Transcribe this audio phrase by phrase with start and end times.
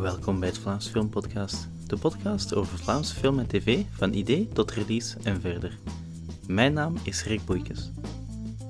[0.00, 4.48] Welkom bij het Vlaams Film Podcast, de podcast over Vlaamse film en tv van idee
[4.48, 5.78] tot release en verder.
[6.46, 7.90] Mijn naam is Rick Boeikes.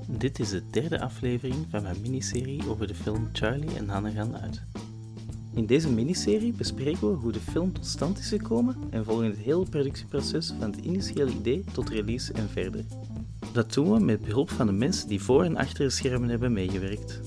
[0.06, 4.36] Dit is de derde aflevering van mijn miniserie over de film Charlie en Hannah gaan
[4.36, 4.62] uit.
[5.54, 9.38] In deze miniserie bespreken we hoe de film tot stand is gekomen en volgen het
[9.38, 12.84] hele productieproces van het initiële idee tot release en verder.
[13.52, 16.52] Dat doen we met behulp van de mensen die voor en achter de schermen hebben
[16.52, 17.20] meegewerkt.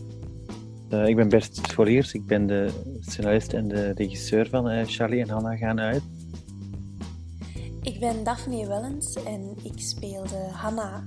[0.90, 5.22] Uh, ik ben Bert Scholiers, ik ben de scenarist en de regisseur van uh, Charlie
[5.22, 6.02] en Hannah gaan uit.
[7.82, 11.06] Ik ben Daphne Wellens en ik speelde Hannah.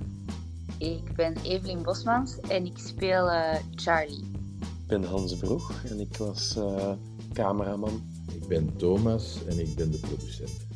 [0.77, 4.23] Ik ben Evelien Bosmans en ik speel uh, Charlie.
[4.59, 6.57] Ik ben Hans Broeg en ik was
[7.33, 8.01] cameraman.
[8.33, 10.67] Ik ben Thomas en ik ben de producent.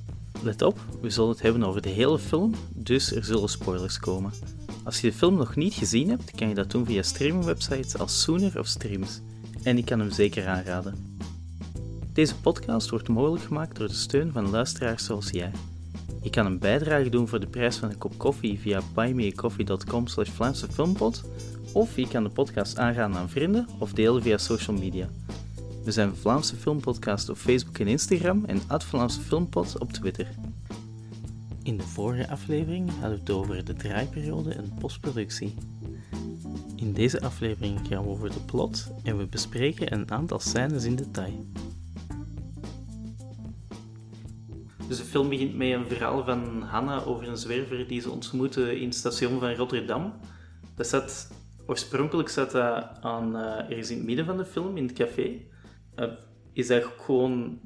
[0.42, 4.32] Let op, we zullen het hebben over de hele film, dus er zullen spoilers komen.
[4.84, 8.22] Als je de film nog niet gezien hebt, kan je dat doen via streamingwebsites als
[8.22, 9.22] Sooner of Streams.
[9.64, 11.17] En ik kan hem zeker aanraden.
[12.14, 15.52] Deze podcast wordt mogelijk gemaakt door de steun van luisteraars zoals jij.
[16.22, 20.30] Je kan een bijdrage doen voor de prijs van een kop koffie via buymeacoffee.com slash
[21.73, 25.09] of je kan de podcast aanraden aan vrienden of delen via social media.
[25.84, 30.28] We zijn Vlaamse Filmpodcast op Facebook en Instagram en Vlaamse Filmpot op Twitter.
[31.64, 35.56] In de vorige aflevering hadden we het over de draaiperiode en postproductie.
[36.75, 40.95] In deze aflevering gaan we over de plot en we bespreken een aantal scènes in
[40.95, 41.45] detail.
[44.88, 48.80] Dus de film begint met een verhaal van Hanna over een zwerver die ze ontmoeten
[48.80, 50.14] in het station van Rotterdam.
[50.75, 51.31] Dat zat,
[51.66, 55.42] oorspronkelijk zat dat aan, uh, ergens in het midden van de film, in het café.
[55.95, 56.11] Uh,
[56.53, 57.59] is dat gewoon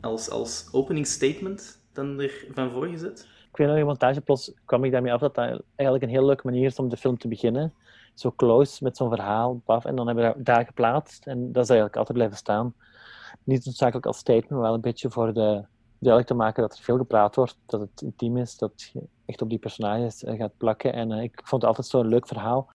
[0.00, 3.28] als, als opening statement dan ervan voorgezet?
[3.50, 6.46] Ik weet nog, in montageplots kwam ik daarmee af dat dat eigenlijk een heel leuke
[6.46, 7.74] manier is om de film te beginnen.
[8.14, 11.26] Zo close, met zo'n verhaal, paf, en dan hebben we daar geplaatst.
[11.26, 12.74] En dat is eigenlijk altijd blijven staan.
[13.44, 15.64] Niet noodzakelijk als statement, maar wel een beetje voor de,
[16.00, 19.42] duidelijk te maken dat er veel gepraat wordt, dat het intiem is, dat je echt
[19.42, 20.92] op die personages eh, gaat plakken.
[20.92, 22.70] En uh, ik vond het altijd zo'n leuk verhaal.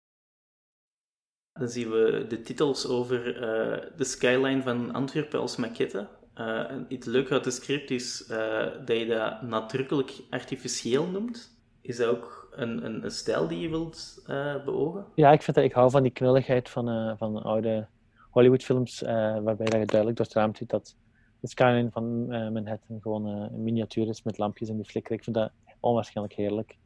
[1.59, 6.07] Dan zien we de titels over uh, de skyline van Antwerpen als maquette.
[6.40, 11.59] Uh, iets leuk uit de script is uh, dat je dat nadrukkelijk artificieel noemt.
[11.81, 15.06] Is dat ook een, een, een stijl die je wilt uh, beogen?
[15.16, 17.88] Ja, ik, vind dat, ik hou van die knulligheid van, van oude
[18.29, 20.95] Hollywoodfilms, waarbij dat je duidelijk door het raam ziet dat
[21.40, 25.18] de skyline van Manhattan gewoon een miniatuur is met lampjes en die flikkeren.
[25.18, 26.78] Ik vind dat onwaarschijnlijk heerlijk.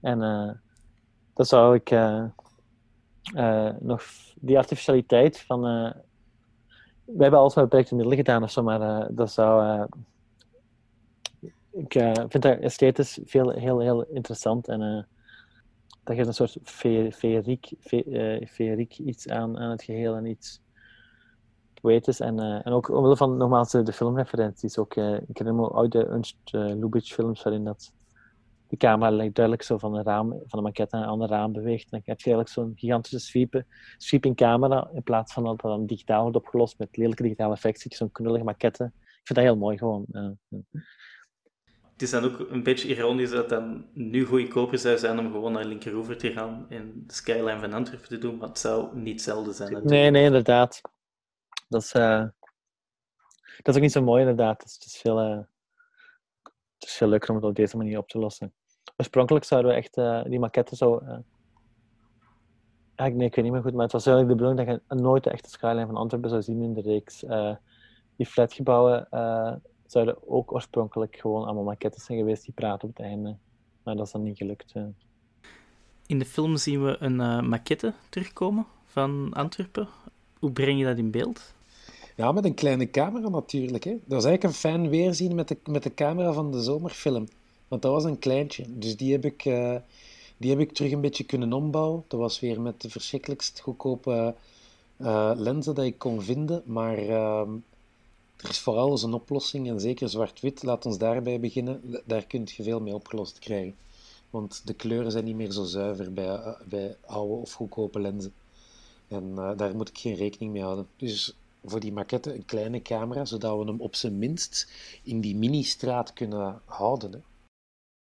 [0.00, 0.18] En
[1.34, 1.90] dat zou ik
[3.80, 4.02] nog
[4.34, 5.92] die artificialiteit van
[7.16, 9.64] we hebben alles met beperkte middelen gedaan of zo, maar uh, dat zou.
[9.64, 9.84] Uh,
[11.70, 15.06] ik uh, vind dat esthetisch veel, heel, heel interessant en
[16.04, 16.56] dat geeft een soort
[17.12, 17.72] feeriek,
[18.46, 20.60] feeriek iets aan, aan het geheel en iets
[21.80, 22.20] poëtisch.
[22.20, 24.78] En, en ook omwille van nogmaals de, de filmreferenties.
[24.78, 27.92] Ook, ik herinner me oude Ernst Lubitsch films waarin dat
[28.70, 31.52] de camera lijkt duidelijk zo van een raam, van de maquette naar een ander raam
[31.52, 31.82] beweegt.
[31.82, 33.62] En dan heb je eigenlijk zo'n gigantische sweep,
[33.96, 37.90] sweeping camera, in plaats van dat dat dan digitaal wordt opgelost met lelijke digitale effecten,
[37.92, 38.84] zo'n knullige maquette.
[38.94, 40.06] Ik vind dat heel mooi gewoon.
[41.92, 45.52] Het is dan ook een beetje ironisch dat dan nu goedkoper zou zijn om gewoon
[45.52, 49.12] naar Linkeroever te gaan en de skyline van Antwerpen te doen, maar het zou niet
[49.12, 49.72] hetzelfde zijn.
[49.72, 50.00] Natuurlijk.
[50.00, 50.80] Nee, nee, inderdaad.
[51.68, 52.24] Dat is, uh,
[53.56, 54.62] dat is ook niet zo mooi, inderdaad.
[54.62, 55.38] Het is, veel, uh,
[56.78, 58.54] het is veel leuker om het op deze manier op te lossen
[59.00, 61.00] oorspronkelijk zouden we echt uh, die maquette zo.
[61.02, 61.16] Uh,
[62.96, 65.24] nee, ik weet niet meer goed, maar het was eigenlijk de bedoeling dat je nooit
[65.24, 67.24] de echte skyline van Antwerpen zou zien in de reeks.
[67.24, 67.54] Uh,
[68.16, 69.08] die flatgebouwen
[69.86, 73.36] zouden ook oorspronkelijk gewoon allemaal maquettes zijn geweest die praten op het einde.
[73.82, 74.74] Maar dat is dan niet gelukt.
[76.06, 79.88] In de film zien we een maquette terugkomen van Antwerpen.
[80.38, 81.54] Hoe breng je dat in beeld?
[82.16, 83.84] Ja, met een kleine camera natuurlijk.
[83.84, 83.90] Hè.
[83.90, 87.26] Dat is eigenlijk een fijn weerzien met de, met de camera van de zomerfilm.
[87.70, 88.64] Want dat was een kleintje.
[88.68, 89.76] Dus die heb ik, uh,
[90.36, 92.04] die heb ik terug een beetje kunnen ombouwen.
[92.08, 94.34] Dat was weer met de verschrikkelijkst goedkope
[94.98, 96.62] uh, lenzen dat ik kon vinden.
[96.64, 97.46] Maar uh,
[98.36, 99.68] er is vooral eens een oplossing.
[99.68, 101.80] En zeker zwart-wit, laat ons daarbij beginnen.
[102.04, 103.74] Daar kun je veel mee opgelost krijgen.
[104.30, 108.32] Want de kleuren zijn niet meer zo zuiver bij, uh, bij oude of goedkope lenzen.
[109.08, 110.86] En daar moet ik geen rekening mee houden.
[110.96, 111.34] Dus
[111.64, 114.70] voor die maquette een kleine camera, zodat we hem op zijn minst
[115.02, 117.24] in die mini-straat kunnen houden.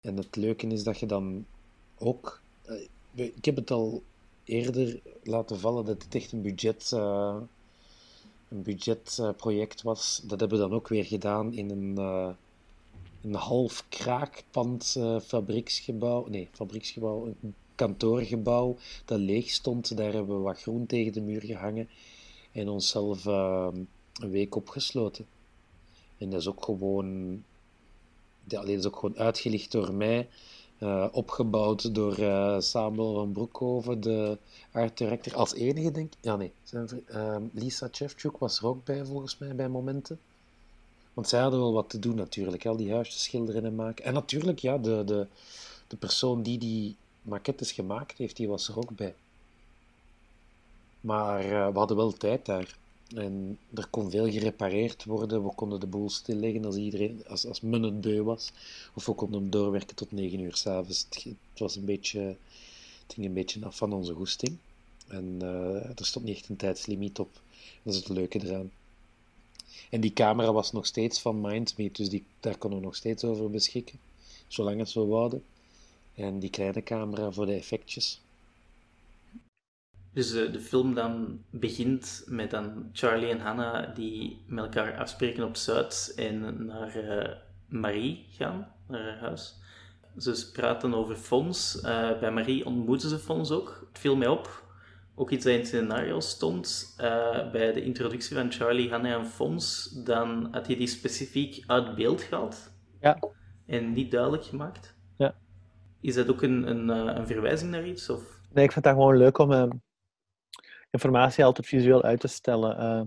[0.02, 1.46] En het leuke is dat je dan
[1.98, 2.42] ook.
[2.66, 4.04] Eh, ik heb het al
[4.44, 6.92] eerder laten vallen dat het echt een budget.
[6.94, 7.38] Uh,
[8.50, 10.22] een budgetproject was.
[10.24, 12.30] Dat hebben we dan ook weer gedaan in een, uh,
[13.22, 16.28] een half kraakpand fabrieksgebouw.
[16.28, 19.98] Nee, fabrieksgebouw, een kantoorgebouw dat leeg stond.
[19.98, 21.90] Daar hebben we wat groen tegen de muur gehangen
[22.52, 23.88] en onszelf een
[24.30, 25.26] week opgesloten.
[26.18, 27.44] En dat is ook gewoon,
[28.48, 30.28] ja, dat is ook gewoon uitgelicht door mij,
[30.78, 34.38] eh, opgebouwd door uh, Samuel van Broekhoven, de
[34.72, 36.20] art director, als enige denk ik.
[36.22, 36.52] Ja, nee,
[37.12, 40.20] uh, Lisa Chevchuk was er ook bij volgens mij bij momenten.
[41.14, 44.06] Want zij hadden wel wat te doen natuurlijk, al die huisjes schilderen en maken.
[44.06, 45.28] En natuurlijk, ja, de, de,
[45.88, 49.16] de persoon die die maquettes gemaakt heeft, die was er ook bij.
[51.02, 52.76] Maar uh, we hadden wel tijd daar.
[53.16, 55.44] En er kon veel gerepareerd worden.
[55.44, 58.52] We konden de boel stilleggen als, iedereen, als, als men het beu was.
[58.94, 61.06] Of we konden hem doorwerken tot 9 uur s'avonds.
[61.10, 64.58] Het, het, was een beetje, het ging een beetje af van onze goesting.
[65.08, 67.42] En uh, er stond niet echt een tijdslimiet op.
[67.84, 68.72] Dat is het leuke eraan.
[69.90, 73.24] En die camera was nog steeds van Mindsmeet, dus die, daar konden we nog steeds
[73.24, 74.00] over beschikken.
[74.48, 75.44] Zolang het we wouden.
[76.16, 78.22] En die kleine camera voor de effectjes.
[80.18, 85.44] Dus uh, de film dan begint met dan Charlie en Hannah die met elkaar afspreken
[85.44, 87.34] op Zuid en naar uh,
[87.68, 89.56] Marie gaan, naar haar huis.
[90.18, 91.76] Ze praten over Fons.
[91.76, 93.88] Uh, bij Marie ontmoeten ze Fons ook.
[93.90, 94.64] Het viel mij op.
[95.16, 96.96] Ook iets dat in het scenario stond.
[97.52, 102.22] bij de introductie van Charlie, Hannah en Fons, dan had je die specifiek uit beeld
[102.22, 102.72] gehaald.
[103.02, 103.20] Ja.
[103.66, 104.96] En niet duidelijk gemaakt.
[105.18, 105.36] Ja.
[106.02, 108.10] Is dat ook een, een, een verwijzing naar iets?
[108.10, 108.40] Of?
[108.54, 109.82] Nee, ik vind dat gewoon leuk om
[110.98, 112.80] informatie altijd visueel uit te stellen.
[112.80, 113.02] Uh,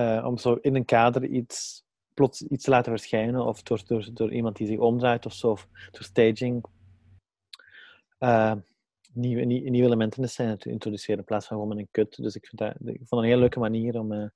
[0.00, 1.84] uh, om zo in een kader iets,
[2.14, 5.50] plots iets te laten verschijnen, of door, door, door iemand die zich omdraait of zo,
[5.50, 6.64] of door staging.
[8.18, 8.54] Uh,
[9.12, 12.22] nieuwe, nieuwe elementen in de scène te introduceren in plaats van gewoon met een kut.
[12.22, 14.32] Dus ik, vind dat, ik vond het een hele leuke manier om,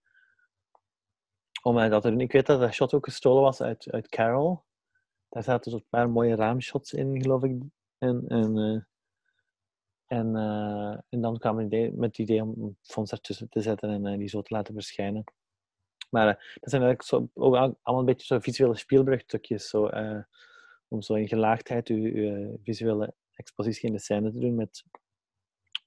[1.63, 2.21] om dat te doen.
[2.21, 4.65] Ik weet dat dat shot ook gestolen was uit, uit Carol.
[5.29, 7.63] Daar zaten zo'n paar mooie raamshots in, geloof ik.
[7.99, 8.87] En, en
[10.09, 14.07] en, uh, en dan kwam idee, met het idee om Fons ertussen te zetten en
[14.07, 15.25] uh, die zo te laten verschijnen.
[16.11, 19.69] Maar uh, dat zijn eigenlijk zo, ook allemaal een beetje zo visuele spielbrugtukjes.
[19.69, 19.91] Zo,
[20.89, 24.85] om zo in gelaagdheid uw, visuele expositie in de scène te doen met,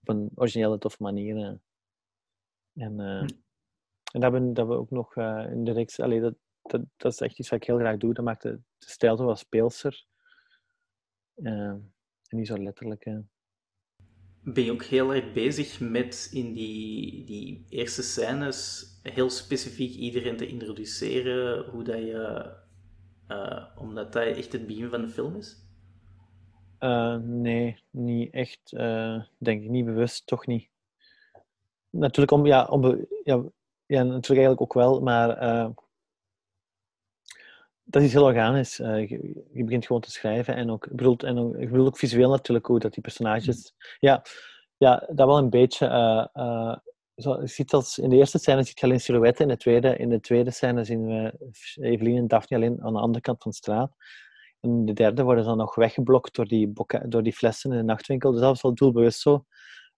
[0.01, 1.59] op een originele, toffe manier.
[2.73, 2.99] En, hm.
[2.99, 3.27] en
[4.11, 5.15] dat hebben, dat we ook nog
[5.49, 5.99] in de reeks...
[5.99, 8.13] Allee, dat, dat, dat, is echt iets wat ik heel graag doe.
[8.13, 10.05] Dat maakt de, de stijl zo wat speelser.
[11.35, 11.93] en
[12.29, 13.05] niet zo letterlijk
[14.43, 20.37] ben je ook heel erg bezig met in die, die eerste scènes heel specifiek iedereen
[20.37, 22.53] te introduceren, hoe dat je,
[23.27, 25.57] uh, omdat dat echt het begin van de film is?
[26.79, 28.71] Uh, nee, niet echt.
[28.71, 30.69] Uh, denk ik niet bewust, toch niet.
[31.89, 32.85] Natuurlijk, om, ja, om,
[33.23, 33.43] ja,
[33.85, 35.29] ja, natuurlijk eigenlijk ook wel, maar
[37.91, 38.79] dat is heel organisch.
[38.79, 41.97] Uh, je, je, begint gewoon te schrijven en ook, bedoelt, en ook, ik bedoel ook
[41.97, 43.73] visueel natuurlijk hoe dat die personages.
[43.99, 44.23] Ja,
[44.77, 45.85] ja dat wel een beetje.
[45.87, 46.75] Uh, uh,
[47.15, 49.97] zo, je ziet als, in de eerste scène ziet je alleen silhouetten, in de tweede,
[49.97, 53.51] in de tweede scène zien we Evelien en Daphne alleen aan de andere kant van
[53.51, 53.95] de straat.
[54.59, 56.73] En in de derde worden ze dan nog weggeblokt door die,
[57.07, 58.31] door die flessen in de nachtwinkel.
[58.31, 59.45] Dus dat was wel doelbewust zo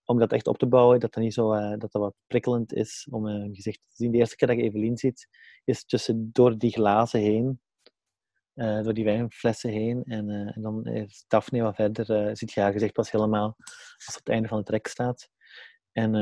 [0.06, 3.07] om dat echt op te bouwen, dat dat niet zo dat dat wat prikkelend is
[3.10, 4.12] om een gezicht te zien.
[4.12, 5.28] De eerste keer dat je Evelien ziet,
[5.63, 7.62] is tussen door die glazen heen
[8.56, 10.04] uh, door die wijnflessen heen.
[10.04, 13.56] En, uh, en dan is Daphne wat verder, uh, ziet je haar gezicht pas helemaal
[13.57, 15.30] als het, het einde van de trek staat.
[15.92, 16.16] En,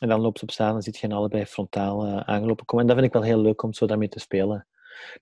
[0.00, 2.84] en dan loopt ze op staan en ziet je hen allebei frontaal aangelopen komen.
[2.84, 4.66] En dat vind ik wel heel leuk om zo daarmee te spelen.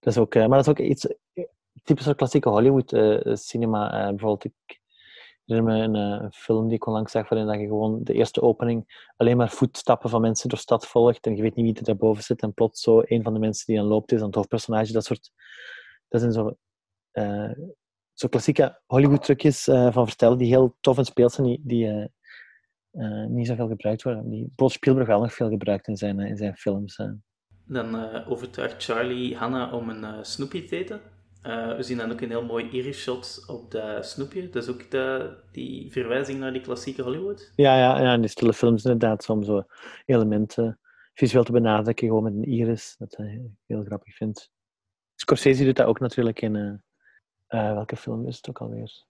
[0.00, 1.06] Dat is ook, maar dat is ook iets
[1.82, 2.88] typisch klassieke Hollywood
[3.38, 3.90] cinema.
[3.90, 4.80] bijvoorbeeld, ik
[5.44, 9.06] herinner me een, film die ik onlangs zag, waarin dat je gewoon de eerste opening
[9.16, 12.22] alleen maar voetstappen van mensen door stad volgt en je weet niet wie er daarboven
[12.22, 14.92] zit en plots zo een van de mensen die dan loopt is dan het hoofdpersonage.
[14.92, 15.30] Dat soort
[16.12, 16.56] dat zijn zo,
[17.12, 17.52] uh,
[18.12, 22.08] zo klassieke Hollywood-trucjes uh, van vertellen die heel tof en speels zijn, die, die
[22.92, 24.30] uh, niet zoveel gebruikt worden.
[24.30, 27.02] Die Paul Spielberg wel nog veel gebruikt in zijn, in zijn films.
[27.66, 31.00] Dan overtuigt Charlie Hannah om een snoepje te eten.
[31.76, 34.48] we zien dan ook een heel mooi iris shot op dat snoepje.
[34.48, 37.52] Dat is ook de, die verwijzing naar die klassieke Hollywood.
[37.56, 39.24] Ja, ja, ja in die stille films inderdaad.
[39.24, 39.64] Soms zo
[40.04, 40.80] elementen
[41.14, 42.94] visueel te benadrukken, gewoon met een iris.
[42.98, 44.50] Dat ik heel grappig vind.
[45.22, 46.54] Scorsese doet dat ook natuurlijk in...
[46.54, 46.72] Uh,
[47.48, 49.04] uh, welke film is het ook alweer?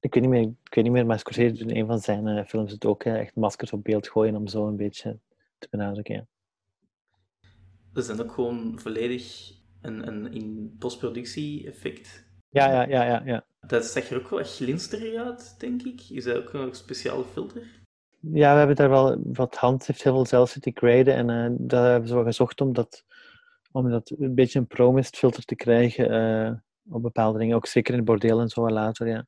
[0.00, 2.26] Ik weet niet meer, ik weet niet meer maar Scorsese doet in een van zijn
[2.26, 3.04] uh, films het ook.
[3.04, 5.18] echt maskers op beeld gooien om zo een beetje
[5.58, 6.14] te benadrukken.
[6.14, 6.26] Ja.
[7.92, 12.24] Dat is dan ook gewoon volledig een, een in postproductie effect.
[12.48, 13.44] Ja, ja, ja, ja, ja.
[13.60, 16.00] Dat zag er ook wel glinsterig uit, denk ik.
[16.10, 17.62] Is dat ook een speciale filter?
[18.20, 21.56] Ja, we hebben daar wel wat hand heeft heel veel zelf zitten graden en uh,
[21.58, 23.04] daar hebben ze wel gezocht om dat
[23.72, 27.56] om dat een beetje een promist filter te krijgen uh, op bepaalde dingen.
[27.56, 29.26] Ook zeker in het bordeel en zo later, ja.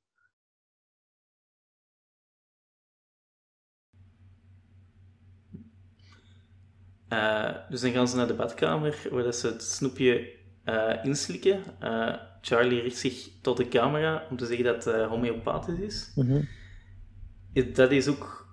[7.09, 10.33] Eh, dus dan gaan ze naar de badkamer, waar dat ze het snoepje
[10.65, 11.63] eh, inslikken.
[11.81, 16.13] Eh, Charlie richt zich tot de camera om te zeggen dat het homeopathisch is.
[16.15, 16.43] Mhm.
[17.53, 18.44] Is- Dat is ook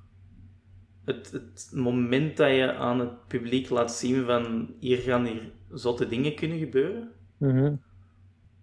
[1.06, 6.08] het, het moment dat je aan het publiek laat zien van hier gaan hier zotte
[6.08, 7.12] dingen kunnen gebeuren.
[7.38, 7.76] Mhm.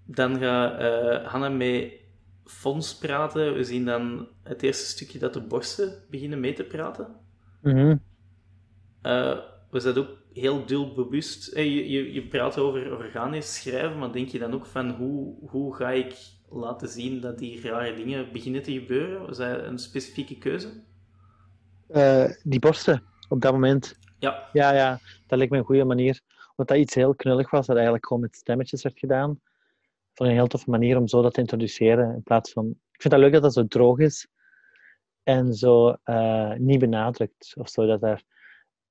[0.05, 1.93] Dan gaat eh Hanna met
[2.45, 3.55] Fons praten.
[3.55, 7.07] We zien dan het eerste stukje dat de borsten beginnen mee te praten.
[7.63, 7.97] Mhm.
[9.03, 9.39] Eh,
[9.71, 11.49] was dat ook heel doelbewust?
[11.49, 15.35] Eh, je, je, je praat over organisch schrijven, maar denk je dan ook van hoe,
[15.41, 16.15] hoe ga ik
[16.51, 19.27] laten zien dat die rare dingen beginnen te gebeuren?
[19.27, 20.69] Was dat een specifieke keuze?
[21.89, 23.97] Eh, die borsten, op dat moment.
[24.19, 26.21] Ja, Ja, ja, dat lijkt me een goede manier.
[26.57, 29.41] Omdat dat iets heel knullig was, dat eigenlijk gewoon met stemmetjes werd gedaan.
[30.13, 32.15] Ik een heel toffe manier om zo dat te introduceren.
[32.15, 32.69] In plaats van...
[32.69, 34.27] Ik vind dat leuk dat dat zo droog is.
[35.23, 37.55] En zo eh, niet benadrukt.
[37.59, 38.23] Of zo, dat daar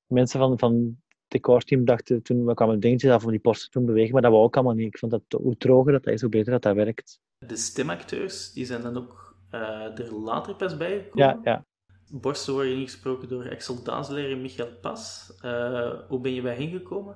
[0.05, 0.95] mensen van, van het
[1.27, 4.43] decorteam dachten toen we kwamen dingetjes af om die borsten toen bewegen, maar dat wou
[4.43, 4.87] ook allemaal niet.
[4.87, 7.19] Ik vond dat hoe droger dat, is, hoe beter dat dat werkt.
[7.37, 11.25] de stemacteurs die zijn dan ook eh, er later pas bijgekomen.
[11.25, 11.65] Ja, ja.
[12.11, 15.33] Borsten worden ingesproken door en Michael Pas.
[15.41, 17.15] Eh, hoe ben je bij hen gekomen?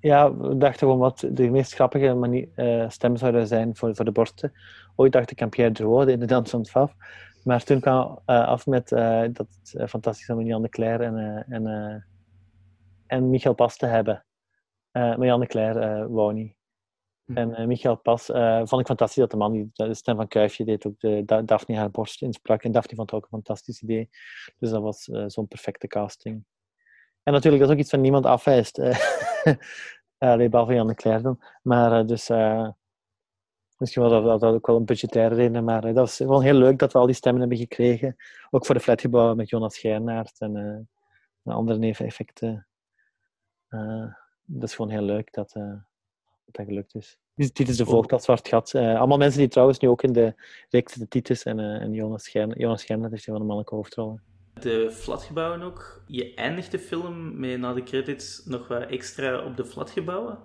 [0.00, 4.04] Ja, we dachten gewoon wat de meest grappige manier, eh, stem zouden zijn voor, voor
[4.04, 4.52] de borsten.
[4.96, 6.94] Ooit dacht ik aan Pierre in de Dans van het Faf.
[7.44, 8.88] Maar toen kwam eh, af met
[9.32, 12.04] dat het eh, fantastisch om Jan de Cler en, en,
[13.06, 14.24] en Michael Pas te hebben.
[14.92, 16.59] Maar Jan de Cler wou niet.
[17.34, 20.28] En eh, Michael Pas eh, vond ik fantastisch dat de man die de stem van
[20.28, 22.62] Kuifje deed, ook de, Da- Daphne haar borst insprak.
[22.62, 24.08] En Daphne vond het ook een fantastisch idee.
[24.58, 26.44] Dus dat was eh, zo'n perfecte casting.
[27.22, 28.78] En natuurlijk, dat is ook iets van niemand afwijst.
[30.18, 31.36] Allee, behalve Jan de Cler.
[31.62, 32.28] Maar dus...
[33.76, 36.78] Misschien was dat, dat ook wel een budgettaire reden, maar dat was gewoon heel leuk
[36.78, 38.16] dat we al die stemmen hebben gekregen.
[38.50, 40.88] Ook voor de flatgebouwen met Jonas Geirnaert en,
[41.44, 42.66] andere neveneffecten.
[43.68, 44.06] Eh,
[44.44, 45.56] dat is gewoon heel leuk dat
[46.50, 47.18] dat, dat gelukt is.
[47.34, 48.74] Dit dit is de voogd als zwart gat.
[48.74, 50.34] Eh, allemaal mensen die trouwens nu ook in de
[50.68, 52.60] reeks de Titus en, eh, en Jonas Geirnaert.
[52.60, 54.22] Jonas Geirnaert is een van de mannelijke hoofdrollen.
[54.60, 56.02] De flatgebouwen ook.
[56.06, 60.38] Je eindigt de film met na de credits nog wat extra op de flatgebouwen.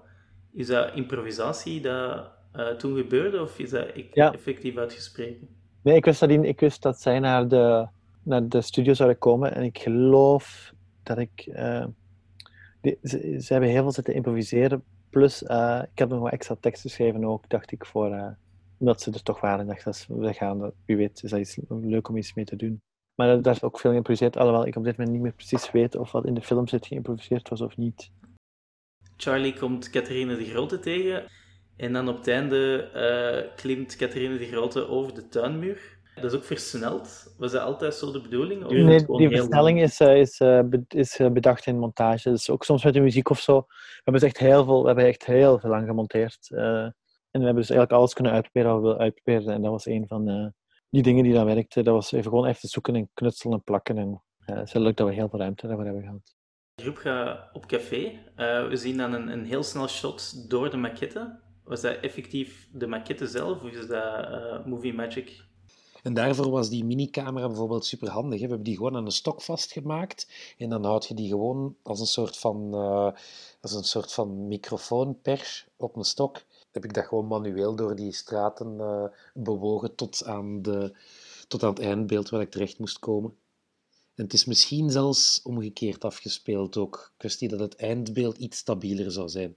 [0.53, 4.33] Is dat improvisatie dat eh, toen gebeurde of is dat e- Ja.
[4.33, 5.47] effectief uitgesproken?
[5.81, 7.87] Nee, ik wist, dat, die- ik wist dat zij naar de,
[8.23, 11.49] naar de studio zouden komen en ik geloof dat ik.
[11.53, 11.85] eh,
[12.81, 14.83] die- ze, ze hebben heel veel zitten improviseren.
[15.15, 18.27] Plus, eh, ik heb nog wat extra tekst geschreven ook, dacht ik, voor, eh,
[18.77, 19.67] omdat ze er toch waren.
[19.67, 22.45] Dacht, dat is, we gaan, dat- wie weet, is dat iets leuk om iets mee
[22.45, 22.81] te doen.
[23.15, 25.95] Maar daar is ook veel geïmproviseerd, alhoewel ik op dit moment niet meer precies weet
[25.95, 28.11] of wat in de film zit geïmproviseerd was of niet.
[29.17, 31.25] Charlie komt Catharine de Grote tegen.
[31.77, 35.94] En dan op het einde eh, klimt Catharine de Grote over de tuinmuur.
[36.15, 37.35] Dat is ook versneld.
[37.37, 38.67] Was dat altijd zo de bedoeling?
[38.67, 42.29] Nee, die versnelling is, eh, is, eh, is eh, bedacht in montage.
[42.29, 43.59] Dus ook soms met de muziek of zo.
[43.67, 46.49] We hebben dus echt heel veel, we hebben echt heel veel lang gemonteerd.
[46.49, 49.53] en we hebben dus eigenlijk alles kunnen uitproberen wat we wilden uitproberen.
[49.53, 50.53] En dat was een van
[50.89, 51.83] die dingen die dan werkte.
[51.83, 53.97] Dat was even gewoon even zoeken en knutselen en plakken.
[53.97, 56.35] En het is leuk dat we heel veel ruimte daarvoor hebben gehad.
[56.75, 58.19] De groep gaat op café.
[58.69, 61.39] We zien dan een, een heel snel shot door de maquette.
[61.63, 65.43] Was dat effectief de maquette zelf of is dat movie magic?
[66.05, 68.39] En daarvoor was die minicamera bijvoorbeeld super handig.
[68.39, 70.27] We hebben die gewoon aan een stok vastgemaakt.
[70.57, 73.11] En dan houd je die gewoon als een soort van, eh,
[73.61, 76.43] als een soort van microfoonpers op een stok.
[76.71, 80.95] Heb ik dat gewoon manueel door die straten eh, bewogen tot aan, de,
[81.47, 83.35] tot aan het eindbeeld waar ik terecht moest komen.
[84.15, 87.13] En het is misschien zelfs omgekeerd afgespeeld ook.
[87.17, 89.55] Kwestie dat het eindbeeld iets stabieler zou zijn.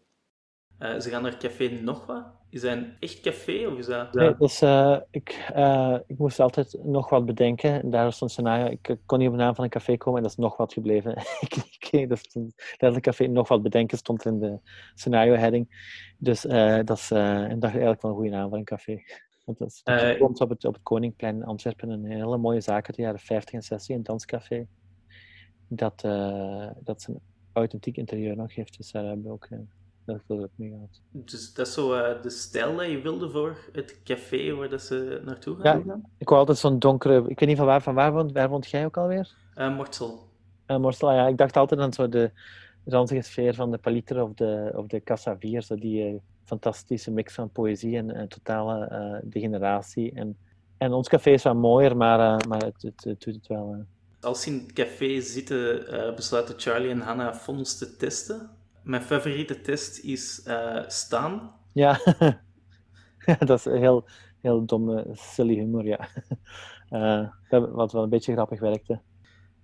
[0.79, 2.25] Eh, ze gaan naar café nog wat.
[2.51, 4.15] Is dat een echt café of is dat...
[4.15, 7.91] Nee, dus eh, ik, eh, ik moest altijd nog wat bedenken.
[7.91, 8.67] Daar stond scenario.
[8.67, 10.73] Ik kon niet op de naam van een café komen en dat is nog wat
[10.73, 11.17] gebleven.
[11.91, 14.59] ik, dat een café nog wat bedenken stond in de
[14.95, 15.87] scenario-heading.
[16.19, 19.03] Dus eh, dat is en dat is eigenlijk wel een goede naam voor een café.
[19.45, 22.61] Want dat is dat komt op het, op het Koningplein in Antwerpen een hele mooie
[22.61, 24.67] zaak uit de jaren 50 en 60, een danscafé.
[25.69, 26.01] Dat,
[26.81, 27.21] dat zijn
[27.53, 28.77] authentiek interieur nog heeft.
[28.77, 29.49] Dus daar hebben we ook,
[30.09, 30.49] dat ik ook.
[31.11, 34.83] Dus dat is zo eh, de stijl dat je wilde voor het café waar dat
[34.83, 35.73] ze naartoe Ja.
[35.87, 36.03] gaan?
[36.19, 37.25] Ik wou altijd zo'n donkere...
[37.29, 39.35] Ik weet niet van waar, van waar woont, waar woont jij ook alweer?
[39.55, 40.27] Eh, Mortsel.
[40.67, 42.31] Uh, Morsel, ja, ik dacht altijd aan zo de
[42.85, 47.11] ranzige sfeer van de Paliter of de, of de Casa Vier, zo die eh, fantastische
[47.11, 50.13] mix van poëzie en, en totale eh, degeneratie.
[50.15, 50.37] En,
[50.79, 53.73] en ons café is wat mooier, maar, eh, maar het, het, het doet het wel.
[53.73, 53.79] eh.
[54.21, 58.51] Als ze in het café zitten, eh, besluiten Charlie en Hannah Fons te testen.
[58.89, 61.53] Mijn favoriete test is eh, staan.
[61.73, 62.01] Ja,
[63.39, 64.09] dat is heel,
[64.41, 66.09] heel domme, silly humor, ja.
[67.49, 68.93] Dat- wat wel een beetje grappig werkte.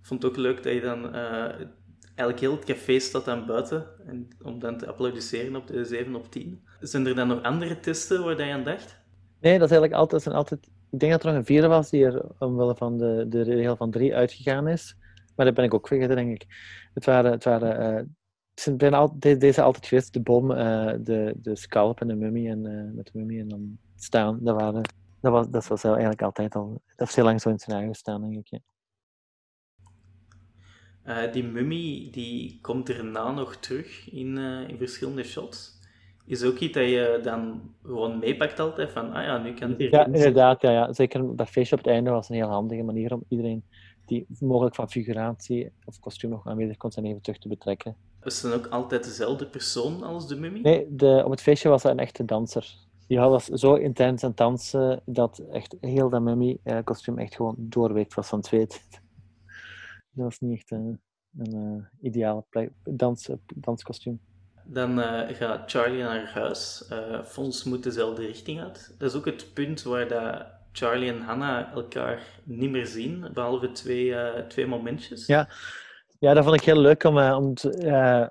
[0.01, 1.67] Ik vond het ook leuk dat je dan eh,
[2.15, 6.15] Eigenlijk heel het café staat dan buiten en, om dan te applaudisseren op de 7
[6.15, 6.61] op 10.
[6.81, 9.01] Zijn er dan nog andere testen waar je aan dacht?
[9.41, 10.67] Nee, dat is eigenlijk altijd, zijn altijd...
[10.91, 13.77] Ik denk dat er nog een vierde was die er omwille van de, de regel
[13.77, 14.97] van drie uitgegaan is.
[15.37, 16.47] Maar dat ben ik ook vergeten, denk ik.
[16.95, 17.31] Het waren...
[17.31, 18.17] Het waren
[18.55, 20.13] zijn bijna al, de- deze altijd geweest.
[20.13, 22.49] De bom, eh, de, de scalp en de mummie.
[22.49, 24.39] En, eh, met de mummie en dan staan.
[24.43, 24.83] Dat, waren,
[25.21, 26.71] dat, was, dat was eigenlijk altijd al...
[26.73, 28.47] Dat heeft heel lang zo in het scenario gestaan, denk ik.
[28.49, 28.59] Ja.
[31.03, 35.73] Eh, die mummie die komt daarna nog terug in, in verschillende shots.
[36.27, 39.79] Is ook iets dat je dan gewoon meepakt altijd van, ah ja, nu kan het
[39.79, 40.63] hier Ja, inderdaad.
[40.63, 40.93] Ja, ja.
[40.93, 43.65] Zeker dat feestje op het einde was een heel handige manier om iedereen
[44.07, 47.97] die mogelijk van figuratie of kostuum nog aanwezig kon zijn even terug te betrekken.
[48.25, 50.63] Het dan ook altijd dezelfde persoon als de mummie?
[50.63, 52.75] Nee, de, op het feestje was hij een echte danser.
[53.07, 58.15] Die was zo intens aan het dansen dat echt heel dat mummy-kostuum echt gewoon doorweekt
[58.15, 58.83] was van het zweet.
[60.11, 61.01] Dat was niet echt een,
[61.39, 61.53] een
[62.01, 62.45] eh, ideale
[62.83, 64.21] dans, danskostuum.
[64.65, 66.87] Dan eh, gaat Charlie naar huis.
[66.89, 68.95] Eh Fons moet dezelfde richting uit.
[68.99, 73.73] Dat is ook het punt waar dat Charlie en Hannah elkaar niet meer zien, behalve
[73.73, 75.27] twee, eh, twee momentjes.
[75.27, 75.49] Ja.
[76.25, 78.29] Ja, dat vond ik heel leuk om, eh, om te, eh,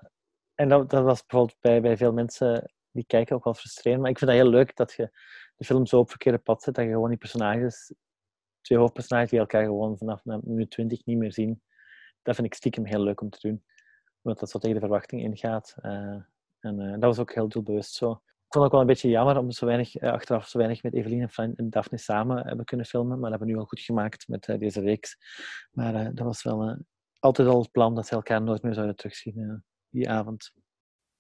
[0.56, 4.02] en dat, dat was bijvoorbeeld bij, bij veel mensen die kijken ook wel frustrerend.
[4.02, 5.10] Maar ik vind dat heel leuk dat je
[5.56, 7.94] de film zo op verkeerde pad zet, dat je gewoon die personages,
[8.62, 11.62] twee hoofdpersonages, die elkaar gewoon vanaf na minuut 20 niet meer zien.
[12.22, 13.64] Dat vind ik stiekem heel leuk om te doen.
[14.22, 15.76] Omdat dat zo tegen de verwachting ingaat.
[15.82, 16.18] eh,
[16.60, 18.12] en dat was ook heel doelbewust zo.
[18.12, 20.94] Ik vond het ook wel een beetje jammer om zo weinig, achteraf zo weinig met
[20.94, 23.20] Evelien en, Daphne samen hebben kunnen filmen.
[23.20, 25.18] Maar dat hebben we nu al goed gemaakt met deze reeks.
[25.72, 26.78] Maar dat was wel
[27.24, 29.56] altijd al het plan dat ze elkaar nooit meer zouden terugzien eh,
[29.90, 30.54] die avond.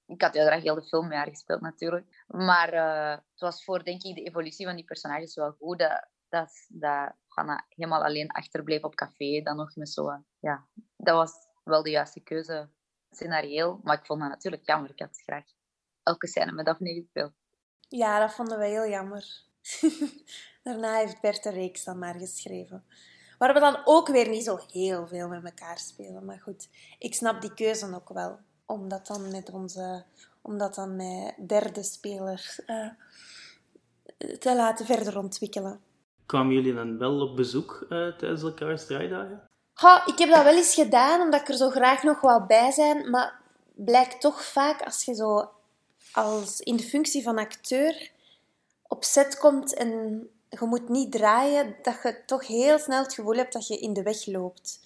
[0.05, 2.25] Ik had heel graag heel de film mee haar gespeeld natuurlijk.
[2.27, 5.79] Maar eh, het was voor, denk ik, de evolutie van die personages wel goed.
[5.79, 9.41] Dat, dat, dat Hannah helemaal alleen achterbleef op café.
[9.41, 10.09] Dan nog met zo...
[10.09, 11.31] eh, Ja, dat was
[11.63, 12.69] wel de juiste keuze
[13.09, 13.79] scenario.
[13.83, 14.89] Maar ik vond dat natuurlijk jammer.
[14.89, 15.45] Ik had graag
[16.03, 17.33] elke scène met Daphne gespeeld.
[17.87, 19.43] Ja, dat vonden we heel jammer.
[20.63, 22.85] Daarna heeft Bert de reeks dan maar geschreven.
[23.43, 26.25] Waar we dan ook weer niet zo heel veel met elkaar spelen.
[26.25, 28.39] Maar goed, ik snap die keuze ook wel.
[28.65, 30.03] Om dat dan met onze...
[30.41, 32.87] Om dat dan met derde spelers eh,
[34.39, 35.81] te laten verder ontwikkelen.
[36.25, 39.41] Kwamen jullie dan wel op bezoek eh, tijdens elkaars draaidagen?
[39.73, 42.71] Ha, ik heb dat wel eens gedaan, omdat ik er zo graag nog wou bij
[42.71, 43.09] zijn.
[43.09, 43.39] Maar
[43.75, 45.49] blijkt toch vaak als je zo
[46.11, 48.11] als in de functie van acteur
[48.87, 50.29] op set komt en
[50.59, 53.93] je moet niet draaien, dat je toch heel snel het gevoel hebt dat je in
[53.93, 54.79] de weg loopt.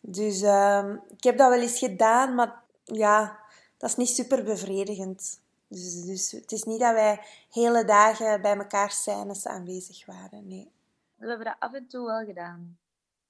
[0.00, 3.38] Dus ehm, ik heb dat wel eens gedaan, maar ja,
[3.76, 5.40] dat is niet super bevredigend.
[5.68, 10.70] Dus, dus het is niet dat wij hele dagen bij elkaar scènes aanwezig waren, nee.
[11.16, 12.78] We hebben dat af en toe wel gedaan.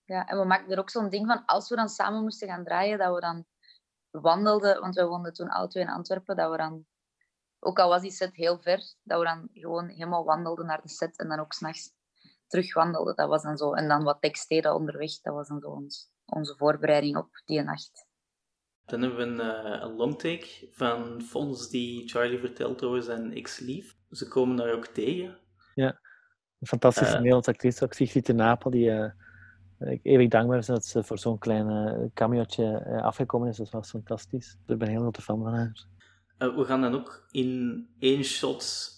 [0.05, 2.65] Ja, en we maakten er ook zo'n ding van, als we dan samen moesten gaan
[2.65, 3.45] draaien, dat we dan
[4.11, 6.85] wandelden, want we woonden toen alle twee in Antwerpen, dat we dan,
[7.67, 10.89] ook al was die set heel ver, dat we dan gewoon helemaal wandelden naar de
[10.89, 11.95] set en dan ook s'nachts
[12.47, 13.17] terug wandelden.
[13.17, 13.73] Dat was dan zo.
[13.73, 17.63] En dan wat tekst deden onderweg, dat was dan zo ons, onze voorbereiding op die
[17.63, 18.07] nacht.
[18.85, 23.97] Dan hebben we een, eh, een longtake van Fons die Charlie vertelt over zijn ex-lief.
[24.11, 25.39] Ze komen daar ook tegen.
[26.59, 27.17] Een fantastische Eh.
[27.17, 29.11] Nederlandse actrice, ook Sigrid de Napel, die eh,
[29.79, 33.57] ik eeuwig dankbaar ben dat ze voor zo'n klein cameootje eh, afgekomen is.
[33.57, 34.57] Dat was fantastisch.
[34.67, 35.96] Ik ben een heel grote fan van haar.
[36.39, 38.91] Eh, we gaan dan ook in één shot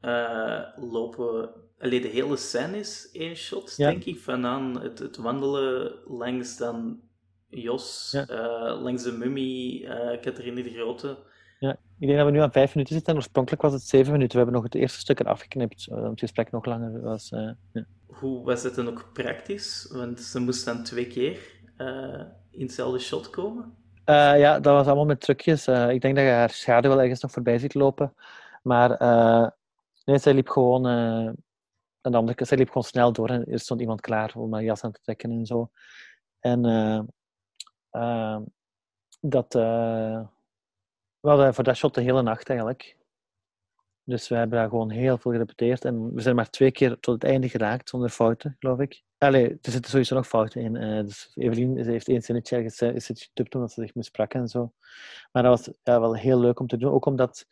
[0.00, 1.50] eh, lopen.
[1.78, 3.90] Allee, de hele scène is één shot, Ja.
[3.90, 4.18] denk ik.
[4.18, 7.00] Vanaan het, het wandelen langs dan
[7.48, 8.26] Jos, Ja.
[8.26, 9.86] eh, langs de mummie,
[10.20, 11.18] Catherine de Grote.
[11.98, 14.30] Ik denk dat we nu aan vijf minuten zitten en oorspronkelijk was het zeven minuten.
[14.32, 17.28] We hebben nog het eerste stuk eraf geknipt, zodat het gesprek nog langer was.
[17.28, 17.56] ja.
[18.06, 19.88] Hoe was het dan ook praktisch?
[19.92, 21.38] Want ze moest dan twee keer
[22.50, 23.74] in hetzelfde shot komen.
[24.04, 25.66] Eh, ja, dat was allemaal met trucjes.
[25.66, 28.14] Eh, ik denk dat je haar schaduw wel ergens nog voorbij ziet lopen.
[28.62, 29.48] Maar eh,
[30.04, 30.82] nee, zij liep gewoon...
[32.00, 34.84] de andere zij liep gewoon snel door en er stond iemand klaar om haar jas
[34.84, 35.70] aan te trekken en zo.
[36.40, 36.62] En
[39.20, 39.52] dat...
[39.52, 40.28] we
[41.20, 42.96] hadden voor dat shot de hele nacht eigenlijk.
[44.04, 45.84] Dus we hebben daar gewoon heel veel gerepeteerd.
[45.84, 49.02] En we zijn maar twee keer tot het einde geraakt zonder fouten, geloof ik.
[49.24, 50.76] Allee, er zitten sowieso nog fouten in.
[50.76, 54.48] eh, dus Evelien heeft zinnetje ergens eh, is het getupt omdat ze zich missprak en
[54.48, 54.72] zo.
[55.32, 56.92] Maar dat was ja, wel heel leuk om te doen.
[56.92, 57.46] Ook omdat,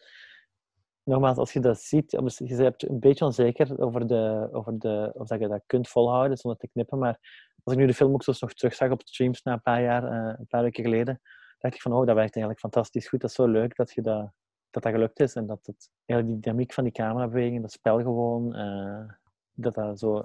[1.03, 5.27] nogmaals, als je dat ziet, je bent een beetje onzeker over, de, over de, of
[5.27, 6.99] dat je dat kunt volhouden zonder te knippen.
[6.99, 7.19] Maar
[7.65, 9.83] als ik nu de film ook zo eens nog terugzag op streams na een paar
[9.83, 11.21] jaar, eh, een paar weken geleden,
[11.59, 13.21] dacht ik van, oh, dat werkt eigenlijk fantastisch goed.
[13.21, 14.33] Dat is zo leuk dat je dat,
[14.71, 15.35] dat, dat gelukt is.
[15.35, 15.91] En dat het,
[16.27, 19.05] die dynamiek van die camerabeweging, dat spel gewoon, eh,
[19.53, 20.23] dat dat zo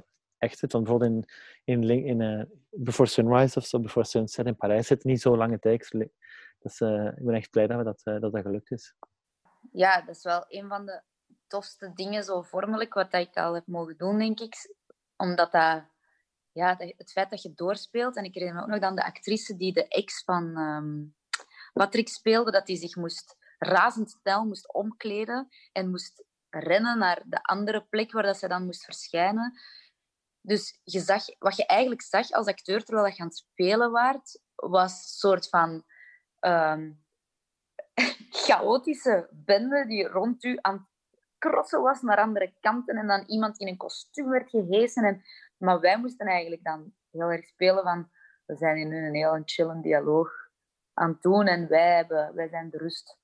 [0.49, 0.71] echt zit.
[0.71, 1.25] Bijvoorbeeld in,
[1.63, 5.57] in, in eh, Before Sunrise of zo, Before Sunset in Parijs zitten niet zo lange.
[5.59, 5.79] Dat
[6.59, 8.95] Dus eh, ik ben echt blij dat eh, dat, dat gelukt is.
[9.71, 11.01] Ja, dat is wel een van de
[11.47, 14.75] tofste dingen, zo vormelijk, wat ik al heb mogen doen, denk ik.
[15.15, 15.83] Omdat dat,
[16.51, 18.15] ja, het feit dat je doorspeelt.
[18.15, 21.03] En ik herinner me ook nog dan de actrice die de ex van ehm,
[21.73, 27.85] Patrick speelde, dat die zich moest razendsnel moest omkleden en moest rennen naar de andere
[27.89, 29.59] plek waar dat ze dan moest verschijnen.
[30.47, 34.41] Dus je zag, wat je eigenlijk zag als acteur terwijl je aan het spelen waart,
[34.55, 35.83] was een soort van
[36.39, 36.91] ehm,
[38.45, 40.85] chaotische bende die rond u aan het
[41.37, 45.03] crossen was naar andere kanten en dan iemand in een kostuum werd gehesen.
[45.03, 45.23] En,
[45.57, 48.11] maar wij moesten eigenlijk dan heel erg spelen van
[48.45, 50.31] we zijn nu een heel chillen dialoog
[50.93, 53.19] aan het doen en wij, hebben, wij zijn de rust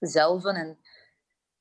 [0.00, 0.44] zelf.
[0.44, 0.78] En,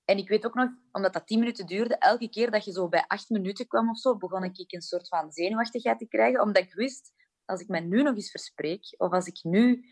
[0.05, 2.87] en ik weet ook nog, omdat dat tien minuten duurde, elke keer dat je zo
[2.87, 6.63] bij acht minuten kwam of zo, begon ik een soort van zenuwachtigheid te krijgen, omdat
[6.63, 7.13] ik wist,
[7.45, 9.85] als ik mij nu nog eens verspreek, of als ik nu,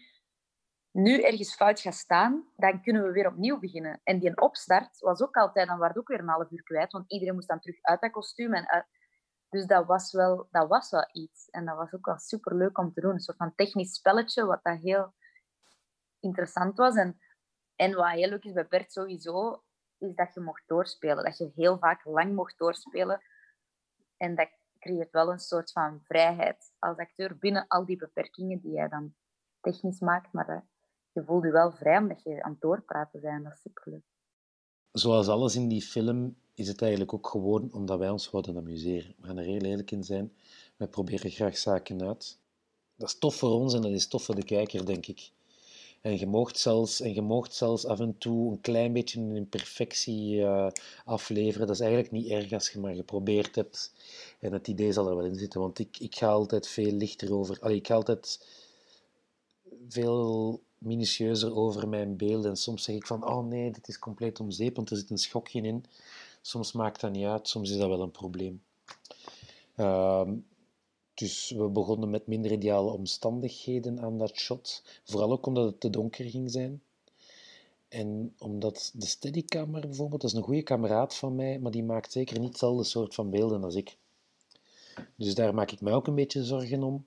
[0.91, 4.01] nu ergens fout ga staan, dan kunnen we weer opnieuw beginnen.
[4.03, 7.11] En die opstart was ook altijd, dan werd ook weer een half uur kwijt, want
[7.11, 8.53] iedereen moest dan terug uit dat kostuum.
[8.53, 8.87] En
[9.49, 11.49] dus dat was, wel, dat was wel iets.
[11.49, 13.11] En dat was ook wel super leuk om te doen.
[13.11, 15.13] Een soort van technisch spelletje, wat dat heel
[16.19, 16.95] interessant was.
[16.95, 17.19] En,
[17.75, 19.63] en wat heel leuk is bij Bert sowieso,
[19.99, 21.23] is dat je mocht doorspelen.
[21.23, 23.21] Dat je heel vaak lang mocht doorspelen.
[24.17, 28.71] En dat creëert wel een soort van vrijheid als acteur binnen al die beperkingen die
[28.71, 29.13] jij dan
[29.61, 30.33] technisch maakt.
[30.33, 30.61] Maar eh,
[31.11, 33.43] je voelt je wel vrij omdat je aan het doorpraten bent.
[33.43, 34.03] Dat is superleuk.
[34.91, 39.15] Zoals alles in die film is het eigenlijk ook gewoon omdat wij ons wilden amuseren.
[39.17, 40.33] We gaan er heel eerlijk in zijn.
[40.77, 42.39] Wij proberen graag zaken uit.
[42.95, 45.31] Dat is tof voor ons en dat is tof voor de kijker, denk ik.
[46.01, 50.67] En je moogt zelfs, en zelfs af en toe een klein beetje een imperfectie eh,
[51.05, 51.67] afleveren.
[51.67, 53.93] Dat is eigenlijk niet erg als je maar geprobeerd hebt.
[54.39, 55.59] En het idee zal er wel in zitten.
[55.59, 57.57] Want ik, ik ga altijd veel lichter over.
[57.59, 58.47] Allee, ik ga altijd
[59.87, 62.49] veel minutieuzer over mijn beelden.
[62.49, 65.09] En soms zeg ik van, oh nee, dit is compleet om zeep, want er zit
[65.09, 65.85] een schokje in.
[66.41, 68.61] Soms maakt dat niet uit, soms is dat wel een probleem.
[69.75, 70.33] Ehm,
[71.19, 74.83] dus we begonnen met minder ideale omstandigheden aan dat shot.
[75.03, 76.81] Vooral ook omdat het te donker ging zijn.
[77.87, 82.11] En omdat de Steadicam bijvoorbeeld, dat is een goede kameraad van mij, maar die maakt
[82.11, 83.97] zeker niet hetzelfde soort van beelden als ik.
[85.15, 87.05] Dus daar maak ik mij ook een beetje zorgen om.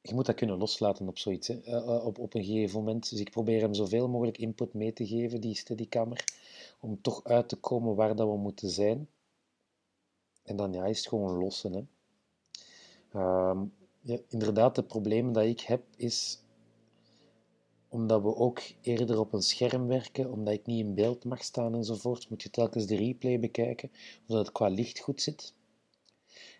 [0.00, 3.10] Je moet dat kunnen loslaten op zoiets, eh, op, op een gegeven moment.
[3.10, 6.24] Dus ik probeer hem zoveel mogelijk input mee te geven, die Steadicammer,
[6.80, 9.08] om toch uit te komen waar dat we moeten zijn.
[10.42, 11.72] En dan ja, is het gewoon lossen.
[11.72, 11.84] Hè.
[13.12, 13.64] Ehm,
[14.28, 16.42] inderdaad, de problemen dat ik heb, is
[17.88, 21.74] omdat we ook eerder op een scherm werken, omdat ik niet in beeld mag staan
[21.74, 25.54] enzovoort, moet je telkens de replay bekijken, of dat het qua licht goed zit.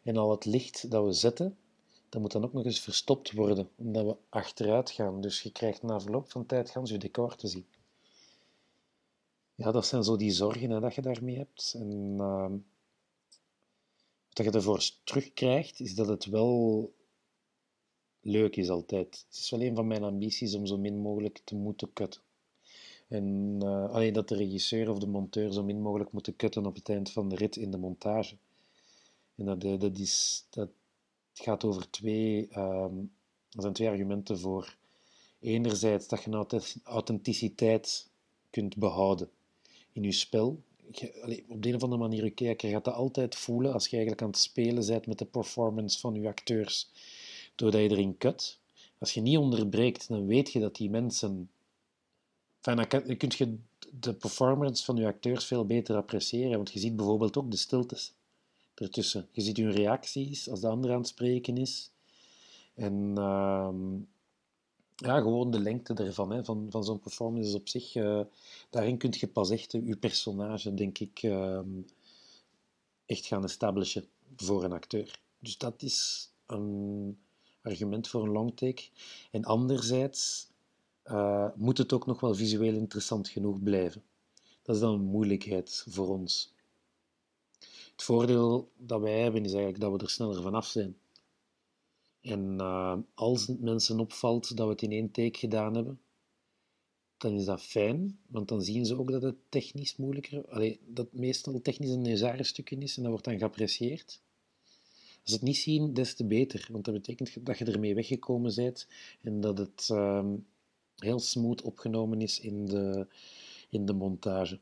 [0.02, 1.56] En al het licht dat we zetten,
[2.08, 5.20] dat moet dan ook nog eens verstopt worden, omdat we achteruit gaan.
[5.20, 7.66] Dus je krijgt na verloop van tijd gans je decor te zien.
[9.54, 11.74] Ja, dat zijn zo die zorgen hè, dat je daarmee hebt.
[11.78, 12.56] En ehm,
[14.44, 16.92] wat je ervoor terugkrijgt, is dat het wel
[18.20, 19.24] leuk is altijd.
[19.28, 22.20] Het is wel een van mijn ambities om zo min mogelijk te moeten kutten.
[23.08, 26.74] En eh, alleen dat de regisseur of de monteur zo min mogelijk moeten kutten op
[26.74, 28.36] het eind van de rit in de montage.
[29.34, 30.70] En dat, eh, dat, is, dat
[31.34, 32.94] gaat over twee, ehm,
[33.48, 34.76] zijn twee argumenten voor.
[35.40, 38.10] Enerzijds dat je een auth- authenticiteit
[38.50, 39.30] kunt behouden
[39.92, 40.62] in je spel.
[41.48, 44.22] Op de een of andere manier, je kijker gaat dat altijd voelen als je eigenlijk
[44.22, 46.90] aan het spelen bent met de performance van je acteurs,
[47.54, 48.58] doordat je erin kut.
[48.98, 51.50] Als je niet onderbreekt, dan weet je dat die mensen...
[52.62, 53.56] Enfin, dan kun je
[54.00, 58.12] de performance van je acteurs veel beter appreciëren, want je ziet bijvoorbeeld ook de stiltes
[58.74, 59.28] ertussen.
[59.32, 61.90] Je ziet hun reacties als de ander aan het spreken is.
[62.74, 63.76] En ehm,
[65.00, 67.94] ja, gewoon de lengte ervan, hè, van, van zo'n performance op zich.
[67.94, 68.20] eh,
[68.70, 71.68] daarin kun je pas echt je personage, denk ik, ehm,
[73.06, 74.04] echt gaan establishen
[74.36, 75.20] voor een acteur.
[75.38, 77.18] Dus dat is een
[77.62, 78.88] argument voor een long take.
[79.30, 80.48] En anderzijds
[81.02, 84.02] eh, moet het ook nog wel visueel interessant genoeg blijven.
[84.62, 86.54] Dat is dan een moeilijkheid voor ons.
[87.92, 90.96] Het voordeel dat wij hebben is eigenlijk dat we er sneller vanaf zijn.
[92.20, 96.00] En eh, als het mensen opvalt dat we het in één take gedaan hebben,
[97.16, 101.12] dan is dat fijn, want dan zien ze ook dat het technisch moeilijker, allee, dat
[101.12, 104.20] meestal technisch een nezarenstukken is en dat wordt dan geapprecieerd.
[105.20, 108.54] Als ze het niet zien, des te beter, want dat betekent dat je ermee weggekomen
[108.54, 108.86] bent
[109.22, 110.36] en dat het ehm,
[110.96, 113.06] heel smooth opgenomen is in de,
[113.68, 114.58] in de montage.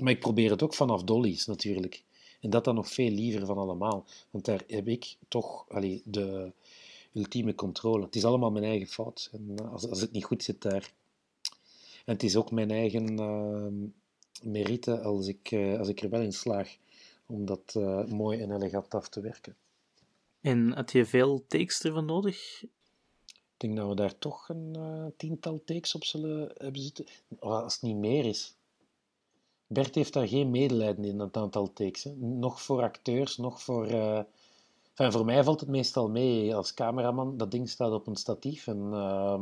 [0.00, 2.04] Maar ik probeer het ook vanaf dollies natuurlijk.
[2.40, 4.06] En dat dan nog veel liever van allemaal.
[4.30, 6.52] Want daar heb ik toch allee, de,
[7.16, 8.04] ultieme controle.
[8.04, 9.30] Het is allemaal mijn eigen fout.
[9.32, 10.92] En eh, als, als het niet goed zit daar.
[12.04, 13.90] En het is ook mijn eigen uh,
[14.42, 16.76] merite als ik, uh, als ik er wel in slaag
[17.26, 19.56] om dat uh, mooi en elegant af te werken.
[20.40, 22.62] En had je veel takes ervan nodig?
[23.24, 24.76] Ik denk dat we daar toch een
[25.16, 27.06] tiental takes op zullen hebben zitten.
[27.38, 28.54] Oh, als het niet meer is.
[29.66, 32.04] Bert heeft daar geen medelijden in, dat aantal takes.
[32.04, 32.14] Hè.
[32.16, 33.86] Nog voor acteurs, nog voor...
[34.96, 37.36] Voor mij valt het meestal mee als cameraman.
[37.36, 39.40] Dat ding staat op een statief en, uh...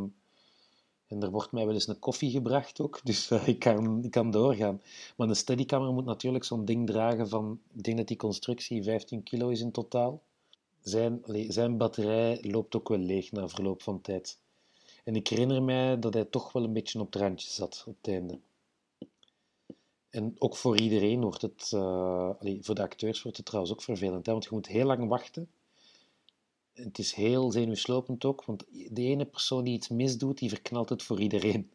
[1.07, 3.01] en er wordt mij wel eens een koffie gebracht ook.
[3.05, 4.81] Dus uh, ik, kan, ik kan doorgaan.
[5.17, 7.61] Maar een steadycamera moet natuurlijk zo'n ding dragen van...
[7.75, 10.23] Ik denk dat die constructie 15 kilo is in totaal
[10.85, 14.39] zijn, zijn batterij loopt ook wel leeg na verloop van tijd.
[15.05, 17.97] En ik herinner mij dat hij toch wel een beetje op het randje zat op
[18.01, 18.39] het einde.
[20.15, 24.27] En ook voor iedereen wordt het, allee, voor de acteurs wordt het trouwens ook vervelend,
[24.27, 25.49] hè, want je moet heel lang wachten.
[26.73, 30.89] En het is heel zenuwslopend ook, want de ene persoon die iets misdoet, die verknalt
[30.89, 31.71] het voor iedereen.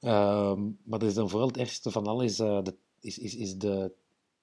[0.00, 3.34] Um, maar dat is dan vooral het ergste van al, is, uh, de, is, is,
[3.36, 3.92] is de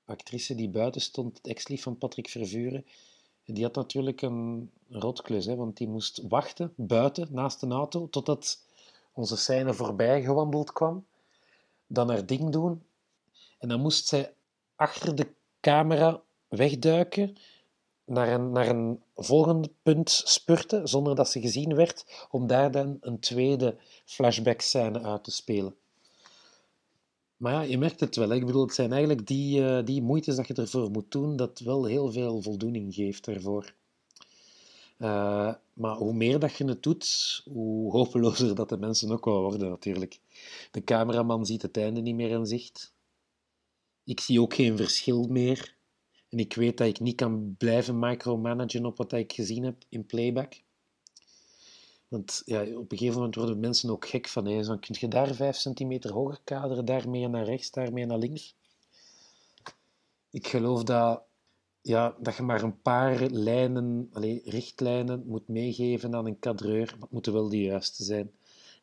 [0.06, 2.86] actrice die buiten stond, het ex-lief van Patrick Vervuren,
[3.46, 8.62] die had natuurlijk een rotklus, hè, want die moest wachten buiten, naast de auto, totdat
[9.14, 11.06] onze scène voorbij gewandeld kwam.
[11.88, 12.82] Dan haar ding doen.
[13.58, 14.34] En dan moest zij
[14.76, 15.28] achter de
[15.60, 17.38] camera wegduiken,
[18.06, 22.98] naar een, naar een volgende punt spurten, zonder dat ze gezien werd, om daar dan
[23.02, 25.76] een tweede flashback-scène uit te spelen.
[27.38, 28.32] Maar ja, je merkt het wel.
[28.32, 31.60] Ik bedoel, het zijn eigenlijk die, uh, die moeites dat je ervoor moet doen, dat
[31.60, 33.74] wel heel veel voldoening geeft daarvoor.
[34.98, 39.42] Uh, maar hoe meer dat je het doet, hoe hopelozer dat de mensen ook wel
[39.42, 40.20] worden, natuurlijk.
[40.72, 42.94] De cameraman ziet het einde niet meer in zicht.
[44.08, 45.76] Ik zie ook geen verschil meer.
[46.30, 50.06] En ik weet dat ik niet kan blijven micromanagen op wat ik gezien heb in
[50.06, 50.54] playback.
[52.08, 54.64] Want ja, op een gegeven moment worden mensen ook gek van.
[54.64, 58.18] Zo, kun je daar vijf centimeter hoger kaderen, daar meer naar rechts, daar meer naar
[58.18, 58.56] links.
[60.30, 61.22] Ik geloof dat,
[61.82, 67.02] ja, dat je maar een paar lijnen, allez, richtlijnen moet meegeven aan een kadreur, maar
[67.02, 68.32] het moeten wel de juiste zijn.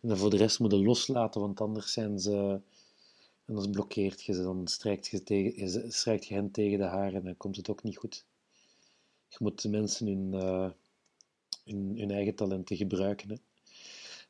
[0.00, 2.60] En dan voor de rest moeten loslaten, want anders zijn ze...
[3.46, 7.56] Anders blokkeert je ze, dan strijkt je, tegen, hen tegen de haren en dan komt
[7.56, 8.24] het ook niet goed.
[9.28, 10.72] Je moet de mensen hun...
[11.64, 13.28] Hun eigen talenten gebruiken.
[13.28, 13.36] Hè.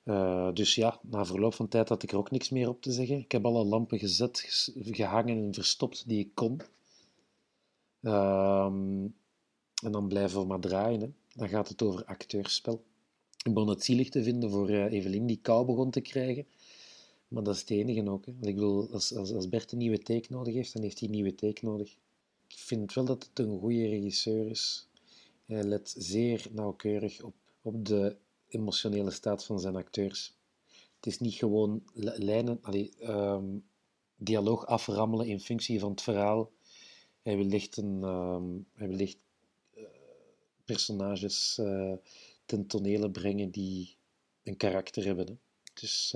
[0.04, 2.92] Uh, dus ja, na verloop van tijd had ik er ook niks meer op te
[2.92, 3.18] zeggen.
[3.18, 6.60] Ik heb alle lampen gezet, gehangen en verstopt die ik kon.
[8.00, 8.64] Uh,
[9.82, 11.00] en dan blijven we maar draaien.
[11.00, 11.08] Hè.
[11.34, 12.84] Dan gaat het over acteurspel.
[13.42, 16.46] Ik begon het zielig te vinden voor uh, Evelien, die kou begon te krijgen.
[17.34, 18.26] Maar dat is het enige ook.
[18.26, 18.32] Hè.
[18.32, 21.14] Ik bedoel, als, als, als Bert een nieuwe take nodig heeft, dan heeft hij een
[21.14, 21.96] nieuwe take nodig.
[22.48, 24.88] Ik vind wel dat het een goede regisseur is.
[25.46, 28.16] Hij let zeer nauwkeurig op, op de
[28.48, 30.36] emotionele staat van zijn acteurs.
[30.96, 33.64] Het is niet gewoon lijnen, allee, um,
[34.16, 36.50] dialoog aframmelen in functie van het verhaal.
[37.22, 39.84] Hij wil echt, een, um, hij wil uh,
[40.64, 41.92] personages uh,
[42.46, 43.96] ten tonele brengen die
[44.42, 45.40] een karakter hebben.
[45.74, 46.14] Dus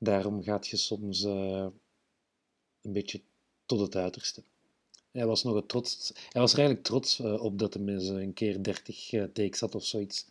[0.00, 1.22] daarom gaat je soms
[2.82, 3.20] een beetje
[3.66, 4.42] tot het uiterste.
[5.10, 8.62] Hij was, nog trots, hij was er eigenlijk trots uh, op dat hij een keer
[8.62, 10.26] 30 uh, takes had of zoiets.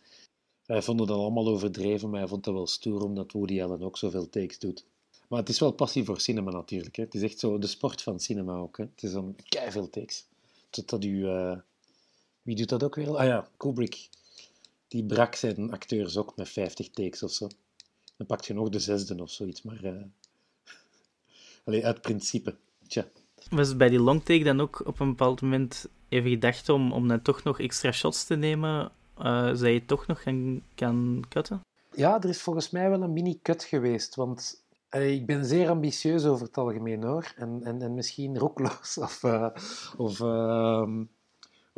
[0.66, 3.98] Hij vond het allemaal overdreven, maar hij vond het wel stoer omdat Woody Allen ook
[3.98, 4.84] zoveel takes doet.
[5.28, 6.96] Maar het is wel passie voor cinema natuurlijk.
[6.96, 7.02] Hè.
[7.02, 8.76] Het is echt zo de sport van cinema ook.
[8.76, 8.84] Hè.
[8.84, 10.26] Het is dan veel takes.
[10.70, 11.26] Totdat u...
[12.42, 13.16] Wie doet dat ook weer?
[13.16, 14.08] Ah ja, Kubrick.
[14.88, 17.48] Die brak zijn acteurs ook met 50 takes of zo.
[18.20, 19.62] Dan pakt je nog de zesde of zoiets.
[19.62, 19.84] Maar...
[19.84, 19.92] Uh...
[21.64, 22.56] Allee, uit principe.
[22.86, 23.04] Tja.
[23.50, 27.08] Was bij die long take dan ook op een bepaald moment even gedacht om, om
[27.08, 31.60] dan toch nog extra shots te nemen, uh, zodat je toch nog gaan kan cutten?
[31.92, 36.24] Ja, er is volgens mij wel een mini-cut geweest, want uh, ik ben zeer ambitieus
[36.24, 39.22] over het algemeen hoor, en, en, en misschien roekloos of...
[39.22, 39.48] Uh,
[39.96, 40.20] of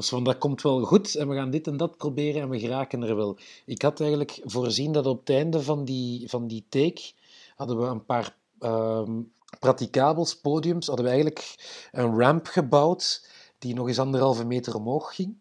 [0.03, 2.59] of van dat komt wel goed en we gaan dit en dat proberen en we
[2.59, 3.38] geraken er wel.
[3.65, 7.12] Ik had eigenlijk voorzien dat op het einde van die, van die take
[7.57, 11.55] hadden we een paar um, praticabels, podiums, hadden we eigenlijk
[11.93, 15.37] een ramp gebouwd die nog eens anderhalve meter omhoog ging.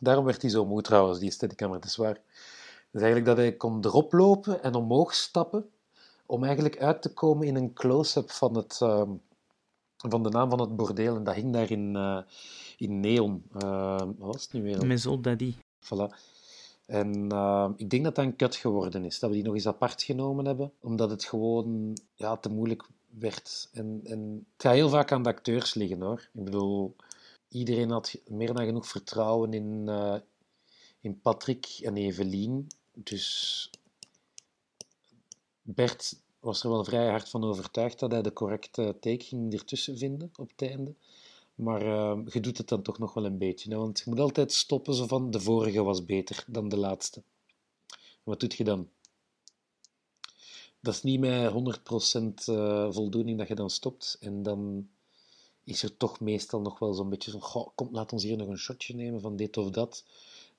[0.00, 2.20] Daarom werd hij zo moe trouwens, die steadycamera, dat is waar.
[2.90, 5.70] Dus eigenlijk dat hij kon erop lopen en omhoog stappen,
[6.26, 9.02] om eigenlijk uit te komen in een close-up van, het, uh,
[9.96, 11.16] van de naam van het bordeel.
[11.16, 12.18] En dat hing daar in, uh,
[12.76, 13.42] in neon.
[13.56, 14.86] Uh, wat was het nu weer?
[14.86, 15.54] Maison Daddy.
[15.80, 16.14] Voilà.
[16.86, 19.66] En uh, ik denk dat dat een cut geworden is, dat we die nog eens
[19.66, 23.68] apart genomen hebben, omdat het gewoon ja, te moeilijk werd.
[23.72, 26.28] En, en het gaat heel vaak aan de acteurs liggen hoor.
[26.32, 26.96] Ik bedoel,
[27.48, 30.16] iedereen had meer dan genoeg vertrouwen in, uh,
[31.00, 32.66] in Patrick en Evelien.
[32.92, 33.70] Dus
[35.62, 39.98] Bert was er wel vrij hard van overtuigd dat hij de correcte take ging ertussen
[39.98, 40.94] vinden op het einde.
[41.56, 43.76] Maar uh, je doet het dan toch nog wel een beetje.
[43.76, 47.22] Want je moet altijd stoppen zo van de vorige was beter dan de laatste.
[48.22, 48.88] Wat doet je dan?
[50.80, 51.54] Dat is niet met 100%
[52.48, 54.16] uh, voldoening dat je dan stopt.
[54.20, 54.88] En dan
[55.64, 58.58] is er toch meestal nog wel zo'n beetje zo, kom, laat ons hier nog een
[58.58, 60.04] shotje nemen van dit of dat.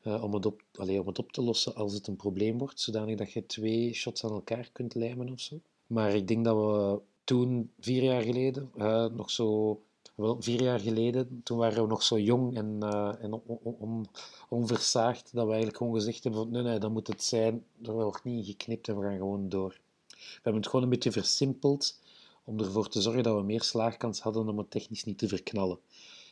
[0.03, 2.79] Uh, om, het op, allez, om het op te lossen als het een probleem wordt,
[2.79, 5.60] zodanig dat je twee shots aan elkaar kunt lijmen of zo.
[5.88, 9.79] Maar ik denk dat we toen, vier jaar geleden, uh, nog zo
[10.15, 14.08] wel, vier jaar geleden, toen waren we nog zo jong en, uh, en on, on,
[14.50, 17.93] onversaagd, dat we eigenlijk gewoon gezegd hebben van nee, nee, dan moet het zijn, er
[17.93, 19.80] wordt niet geknipt en we gaan gewoon door.
[20.08, 22.00] We hebben het gewoon een beetje versimpeld
[22.43, 25.80] om ervoor te zorgen dat we meer slaagkans hadden om het technisch niet te verknallen.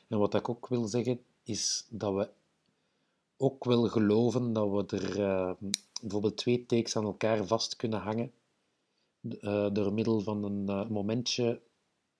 [0.08, 2.30] En wat ik ook wil zeggen, is dat we
[3.38, 5.52] ook wel geloven dat we er uh,
[6.02, 8.32] bijvoorbeeld twee takes aan elkaar vast kunnen hangen
[9.22, 11.62] uh, door middel van een momentje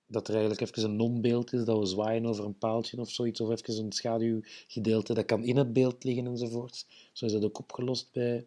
[0.08, 3.42] dat er eigenlijk even een non-beeld is, dat we zwaaien over een paaltje of zoiets,
[3.42, 6.86] of even een schaduwgedeelte, dat kan in het beeld liggen enzovoort.
[7.14, 8.46] Zo is dat ook opgelost bij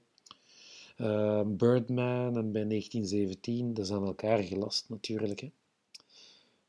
[0.97, 3.75] uh, Birdman en bij 1917.
[3.75, 5.41] Dat is aan elkaar gelast natuurlijk.
[5.41, 5.51] Hè.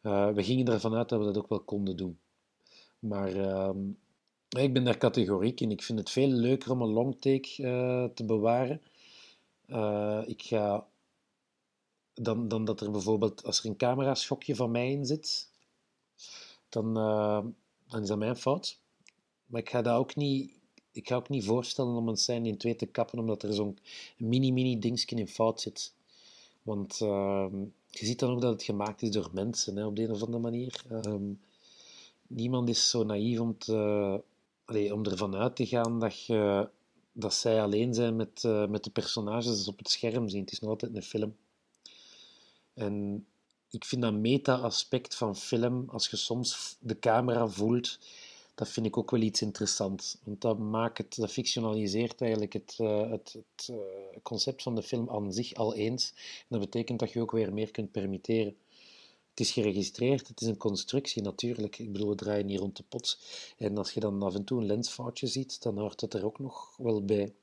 [0.02, 2.19] Uh, we gingen ervan uit dat we dat ook wel konden doen.
[2.99, 3.69] Maar uh,
[4.49, 5.71] ik ben daar categoriek in.
[5.71, 8.82] Ik vind het veel leuker om een long take uh, te bewaren.
[10.28, 10.88] ik ga
[12.19, 15.49] dan, dan dat er bijvoorbeeld, als er een camera-schokje van mij in zit,
[16.69, 17.45] dan, uh,
[17.88, 18.79] dan is dat mijn fout.
[19.45, 20.51] Maar ik ga dat ook niet,
[20.91, 23.77] ik ga ook niet voorstellen om een scène in twee te kappen, omdat er zo'n
[24.17, 25.93] mini-mini dingetje in fout zit.
[26.62, 27.47] Want uh,
[27.89, 30.23] je ziet dan ook dat het gemaakt is door mensen, hè, op de een of
[30.23, 30.84] andere manier.
[30.91, 31.39] Um,
[32.27, 33.58] niemand is zo naïef om,
[34.91, 36.69] om ervan uit te gaan dat, je,
[37.12, 40.41] dat zij alleen zijn met, uh, met de personages op het scherm zien.
[40.41, 41.36] Het is nog altijd een film.
[42.79, 43.25] En
[43.69, 47.99] ik vind dat meta-aspect van film, als je soms de camera voelt,
[48.55, 50.17] dat vind ik ook wel iets interessants.
[50.23, 53.77] Want dat maakt het, dat fictionaliseert eigenlijk het, uh, het, het uh,
[54.23, 56.13] concept van de film aan zich al eens.
[56.15, 58.55] En dat betekent dat je ook weer meer kunt permitteren.
[59.29, 61.79] Het is geregistreerd, het is een constructie natuurlijk.
[61.79, 63.19] Ik bedoel, we draaien hier rond de pot.
[63.57, 66.39] En als je dan af en toe een lensfoutje ziet, dan hoort het er ook
[66.39, 67.33] nog wel bij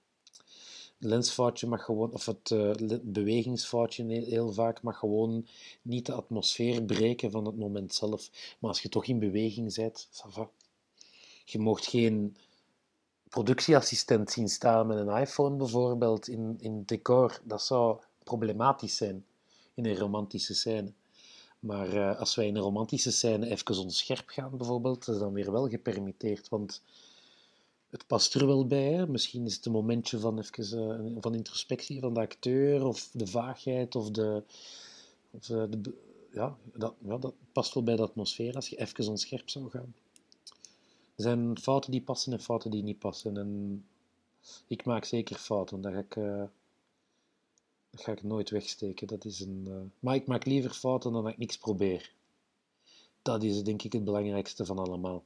[0.99, 5.47] lensfoutje mag gewoon, of het uh, bewegingsfoutje heel vaak mag gewoon
[5.83, 8.31] niet de atmosfeer breken van het moment zelf.
[8.59, 10.51] Maar als je toch in beweging bent, va.
[11.45, 12.37] je mocht geen
[13.29, 17.41] productieassistent zien staan met een iPhone bijvoorbeeld in, in decor.
[17.45, 19.25] Dat zou problematisch zijn
[19.75, 20.93] in een romantische scène.
[21.61, 25.53] Maar uh, als wij in een romantische scène even onscherp gaan bijvoorbeeld, is dan weer
[25.53, 26.83] wel gepermitteerd, want
[27.91, 28.93] het past er wel bij.
[28.93, 29.07] Hè?
[29.07, 33.27] Misschien is het een momentje van, even, uh, van introspectie van de acteur, of de
[33.27, 34.43] vaagheid, of de.
[35.33, 35.95] Uh, de
[36.33, 39.95] ja, dat, ja, dat past wel bij de atmosfeer als je even onscherp zou gaan.
[41.15, 43.37] Er zijn fouten die passen en fouten die niet passen.
[43.37, 43.85] En
[44.67, 46.45] ik maak zeker fouten, dat ga ik, uh,
[47.91, 49.07] dat ga ik nooit wegsteken.
[49.07, 52.13] Dat is een, maar ik maak liever fouten dan dat ik niks probeer.
[53.23, 55.25] Dat is denk ik het belangrijkste van allemaal.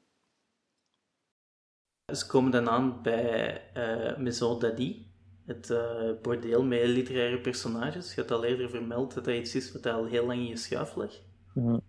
[2.12, 5.06] Ze komen dan aan bij uh, Maison Dadi,
[5.46, 5.78] het uh,
[6.22, 8.14] bordeel met literaire personages.
[8.14, 10.56] Je had al eerder vermeld dat dat iets is wat al heel lang in je
[10.56, 11.22] schuif ligt.
[11.54, 11.80] Mm.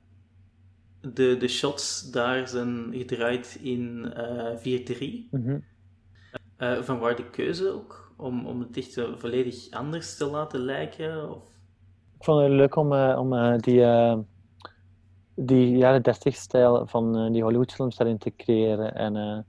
[1.01, 4.13] De, de shots daar zijn gedraaid in
[4.63, 4.81] uh,
[5.27, 5.29] 4-3.
[5.31, 5.63] Mm-hmm.
[6.57, 8.13] Uh, van waar de keuze ook?
[8.17, 11.29] Om, om het echt volledig anders te laten lijken?
[11.36, 11.43] Of?
[12.17, 13.86] Ik vond het leuk om, om die,
[15.36, 18.95] die jaren 30 stijl van die Hollywood films daarin te creëren.
[18.95, 19.45] En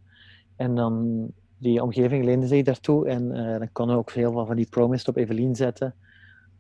[0.57, 1.27] en dan,
[1.63, 3.09] die omgeving leende zich daartoe.
[3.09, 5.95] En uh, dan kon we ook veel van, die promise op Evelien zetten.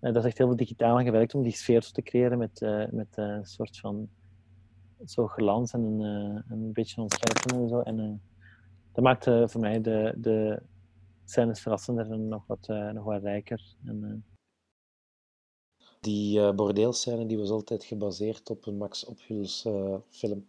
[0.00, 2.60] Uh, dat is echt heel veel digitaal aan gewerkt om die sfeer te creëren met,
[2.60, 4.08] uh, met een soort van
[5.04, 5.82] zo glans en
[6.48, 7.80] een, beetje ontcijferen en zo.
[7.80, 8.22] En
[8.92, 10.62] dat maakte voor mij de, de
[11.24, 13.74] scènes verrassender en nog wat, nog wat rijker.
[13.84, 14.24] En,
[16.00, 19.68] die bordeelscène die was altijd gebaseerd op een Max Ophuls
[20.08, 20.46] film.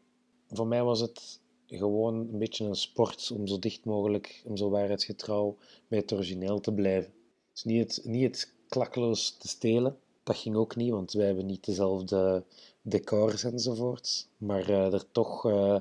[0.48, 1.43] Voor mij was het
[1.78, 5.58] gewoon een beetje een sport om zo dicht mogelijk, om zo waarheidsgetrouw
[5.88, 7.14] bij het origineel te blijven.
[7.54, 11.46] Dus niet het, niet het klakkeloos te stelen, dat ging ook niet, want wij hebben
[11.46, 12.44] niet dezelfde
[12.82, 14.28] decors enzovoort.
[14.38, 15.80] Maar uh, er toch uh,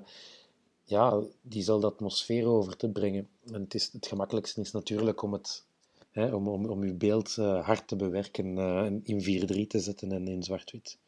[0.84, 3.28] ja, diezelfde atmosfeer over te brengen.
[3.52, 5.64] En het, is, het gemakkelijkste is natuurlijk om, het,
[6.14, 8.58] om, om, om uw beeld uh, hard te bewerken,
[9.04, 10.98] in 4-3 te zetten en in zwart-wit.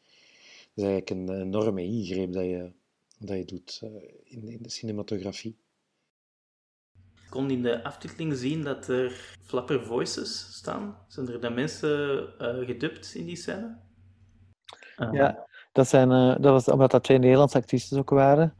[0.75, 2.71] Dat is eigenlijk een enorme ingreep dat je
[3.19, 3.89] dat je doet uh,
[4.23, 5.57] in, in, de cinematografie.
[6.93, 10.97] Er kon in de aftiteling zien dat er flapper voices staan.
[11.07, 13.77] Zijn er dan mensen uh, gedubt in die scène?
[14.97, 18.55] Uh, ja, dat, zijn, uh, dat was omdat dat twee Nederlandse actrices ook waren.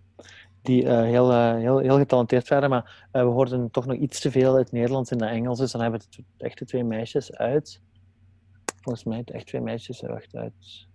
[0.61, 4.71] Die heel, heel, heel getalenteerd waren, maar we hoorden toch nog iets te veel het
[4.71, 5.59] Nederlands in het Engels.
[5.59, 7.81] Dus dan hebben we het echt de twee meisjes uit.
[8.81, 10.87] Volgens mij echt twee meisjes uit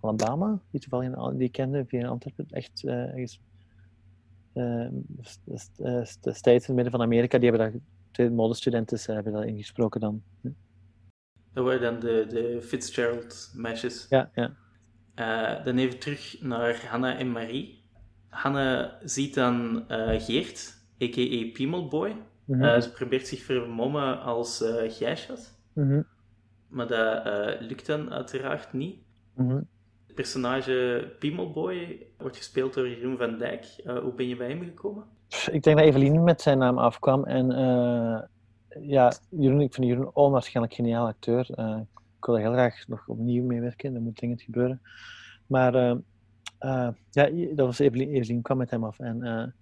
[0.00, 2.46] Alabama, die toevallig die kende via Antwerpen.
[2.50, 3.40] Echt ergens
[4.52, 4.94] Ehm,
[6.20, 7.80] de States in het midden van Amerika, die hebben daar,
[8.10, 10.22] twee modestudenten eh, hebben dat ingesproken dan.
[11.52, 14.06] Dat waren dan de, de Fitzgerald-meisjes.
[14.08, 14.56] Ja, ja.
[15.14, 17.84] Uh, dan even terug naar Hanna en Marie.
[18.28, 21.50] Hanna ziet dan uh, Geert, a.k.a.
[21.52, 22.16] Piemelboy.
[22.44, 22.80] Mm -hmm.
[22.80, 25.00] ze probeert zich vermommen als uh.
[25.72, 26.06] Mm -hmm.
[26.68, 28.98] Maar dat lukt dan uiteraard niet.
[29.34, 29.66] Mm -hmm
[30.14, 33.64] personage Piemelboy wordt gespeeld door Jeroen van Dijk.
[33.86, 35.04] Uh, hoe ben je bij hem gekomen?
[35.50, 37.24] Ik denk dat Evelien met zijn naam afkwam.
[37.24, 38.20] En uh,
[38.88, 41.48] ja, Jeroen, ik vind Jeroen onwaarschijnlijk geniaal acteur.
[41.54, 41.78] Uh,
[42.18, 43.92] ik wil er heel graag nog opnieuw meewerken.
[43.92, 44.80] Dat moet dringend gebeuren.
[45.46, 45.72] Maar
[47.10, 48.98] ja, dat was Evelien, Evelien kwam met hem af.
[48.98, 49.54] En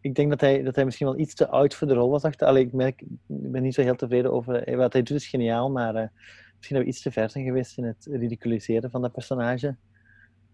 [0.00, 2.22] ik denk dat hij, dat hij misschien wel iets te oud voor de rol was.
[2.22, 4.76] Allee, ik, merk, ik ben niet zo heel tevreden over...
[4.76, 6.10] Wat hij doet is geniaal, maar
[6.56, 9.76] misschien dat we iets te ver zijn geweest in het ridiculiseren van dat personage.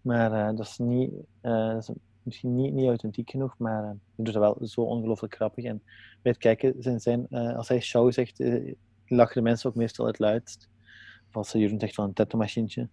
[0.05, 3.89] Maar uh, dat is, niet, uh, dat is misschien niet, niet authentiek genoeg, maar uh,
[3.89, 5.63] hij doet dat wel zo ongelooflijk grappig.
[5.63, 5.81] En
[6.21, 8.43] bij het kijken, zijn, zijn, als hij show zegt,
[9.05, 10.69] lachen de mensen ook meestal het luidst.
[11.27, 12.89] Of als Jeroen zegt van een tattoo-machientje.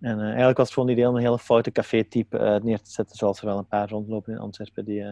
[0.00, 3.16] En eigenlijk was het gewoon het idee om een hele foute café-type neer te zetten,
[3.16, 5.04] zoals er wel een paar rondlopen in Antwerpen, die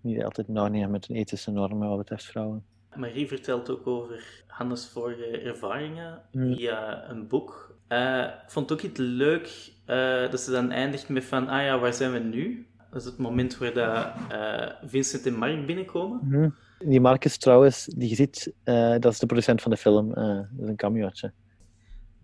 [0.00, 2.64] niet altijd nauw nemen met een ethische normen wat betreft vrouwen.
[2.94, 6.54] Marie vertelt ook over Hannes' vorige ervaringen mm.
[6.54, 7.78] via een boek.
[7.88, 11.62] Uh, ik vond het ook iets leuk uh, dat ze dan eindigt met van, ah
[11.62, 12.66] ja, waar zijn we nu?
[12.90, 16.20] Dat is het moment waar dat, uh, Vincent en Mark binnenkomen.
[16.22, 16.54] Mm.
[16.78, 18.52] Die Marcus trouwens, die je ziet,
[19.00, 20.08] dat is de producent van de film.
[20.14, 21.32] dat is een cameootje.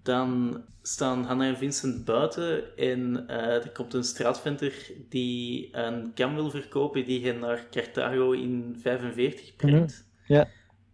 [0.03, 6.51] Dan staan Hanna en Vincent buiten en er komt een straatventer die een cam wil
[6.51, 10.05] verkopen die hij naar Carthago in 45 brengt.
[10.27, 10.37] Mm.
[10.37, 10.49] Ja.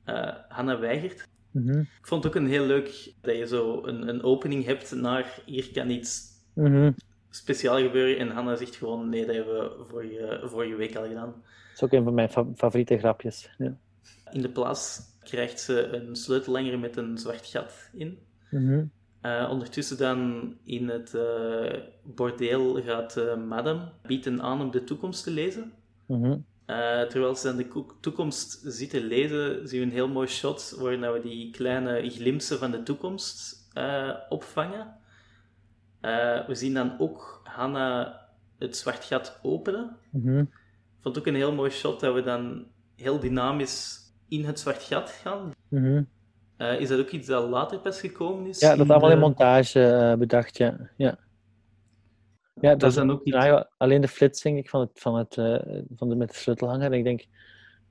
[0.07, 1.29] Uh, Hanna weigert.
[1.51, 4.95] Mm Ik vond het ook een heel leuk dat je zo een, een opening hebt
[4.95, 6.95] naar hier kan iets mm
[7.31, 8.19] speciaal gebeuren.
[8.19, 11.33] En Hanna zegt gewoon nee, dat hebben we vorige, vorige week al gedaan.
[11.33, 13.51] Dat is ook een van mijn favoriete grapjes.
[13.59, 13.77] Ja.
[14.33, 18.19] In de plaats krijgt ze een sleutellanger met een zwart gat in.
[18.51, 18.91] Mm
[19.51, 25.31] ondertussen dan in het uh, bordeel gaat uh, Madame bieden aan om de toekomst te
[25.31, 25.73] lezen.
[26.07, 30.75] Mm uh, terwijl ze aan de toekomst zitten lezen, zien we een heel mooi shot
[30.79, 33.69] waarin we die kleine glimpsen van de toekomst
[34.29, 34.97] opvangen.
[36.07, 38.21] Uh, we zien dan ook Hanna
[38.59, 39.97] het zwart gat openen.
[40.11, 43.99] Mm Ik vond het ook een heel mooi shot dat we dan heel dynamisch
[44.29, 45.51] in het zwart gat gaan.
[45.69, 46.09] Mm
[46.79, 48.61] is dat ook iets dat later pas gekomen is?
[48.61, 50.91] Ja, dat is allemaal in montage bedacht, ja.
[50.97, 51.19] ja.
[52.61, 53.65] Ja, dat, dat is dan ook niet...
[53.77, 55.35] alleen de flitsing ik van het, van het,
[55.97, 56.93] van de, met de sleutelhanger.
[56.93, 57.27] Ik denk,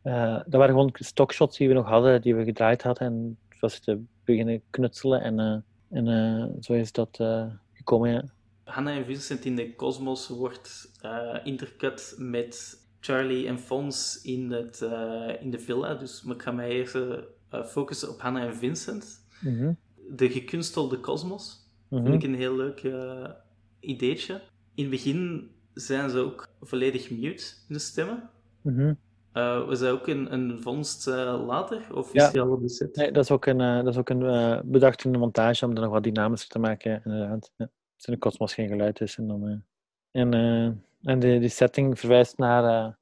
[0.03, 3.07] uh, dat waren gewoon stockshots die we nog hadden, die we gedraaid hadden.
[3.07, 7.19] En het was te beginnen knutselen en, uh, en zo is dat
[7.85, 8.23] gekomen, ja.
[8.63, 10.91] Hanna en Vincent in de Cosmos wordt
[11.43, 14.81] intercut met Charlie en Fons in, het,
[15.41, 15.95] in de villa.
[15.95, 16.97] Dus ik ga mij eerst
[17.65, 19.25] focussen op Hanna en Vincent.
[19.41, 19.77] Mm -hmm.
[20.15, 21.69] De gekunstelde Cosmos.
[21.89, 22.07] Mm -hmm.
[22.07, 22.83] Vind ik een heel leuk
[23.79, 24.41] ideetje
[24.75, 28.29] in het begin zijn ze ook volledig mute, de stemmen.
[28.61, 28.97] Mm -hmm.
[29.37, 31.87] Uh, was dat ook een, een vondst uh, later?
[31.93, 32.31] Of is ja.
[32.31, 32.95] die al op de set?
[32.95, 35.75] Nee, dat is ook een, uh, dat is ook een bedacht in de montage om
[35.75, 37.01] er nog wat dynamischer te maken.
[37.03, 37.51] Inderdaad.
[37.55, 37.69] Ja.
[38.05, 39.17] In de kosmos geen geluid is.
[39.17, 39.63] En, dan,
[40.11, 40.33] en,
[41.01, 42.97] en die setting verwijst naar.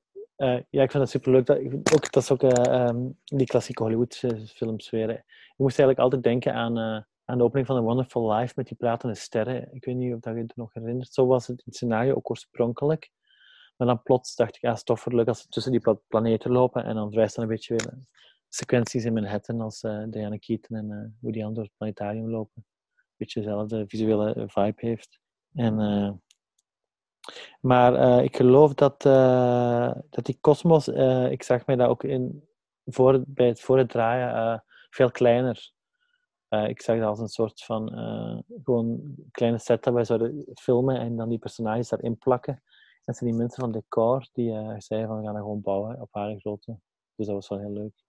[0.69, 1.45] ja, ik vind dat superleuk.
[1.45, 1.57] Dat,
[1.93, 5.09] ook, dat is ook um, die klassieke Hollywood-films weer.
[5.09, 8.77] Je moest eigenlijk altijd denken aan aan de opening van The Wonderful Life met die
[8.77, 9.73] pratende sterren.
[9.73, 11.13] Ik weet niet of dat je het nog herinnert.
[11.13, 13.11] Zo was het in het scenario ook oorspronkelijk.
[13.75, 16.83] Maar dan plots dacht ik, ja, het toch leuk als ze tussen die planeten lopen.
[16.83, 17.93] En dan verwijst dan een beetje weer
[18.49, 22.65] sequenties in Manhattan als uh, Diana Keaton en uh, Woody Allen door het planetarium lopen.
[22.95, 25.19] Een beetje dezelfde visuele vibe heeft.
[25.53, 26.11] En, uh,
[27.59, 29.01] maar ik geloof dat,
[30.09, 30.87] dat die kosmos,
[31.29, 32.47] ik zag mij dat ook in,
[32.85, 35.73] voor, bij het, voor het draaien, veel kleiner
[36.61, 40.99] ik zag dat als een soort van uh, gewoon kleine set dat wij zouden filmen
[40.99, 42.63] en dan die personages daarin plakken.
[43.03, 46.01] En zijn die mensen van decor die uh, zeiden van we gaan dat gewoon bouwen
[46.01, 46.79] op haar grootte.
[47.15, 48.03] Dus dat was wel heel leuk.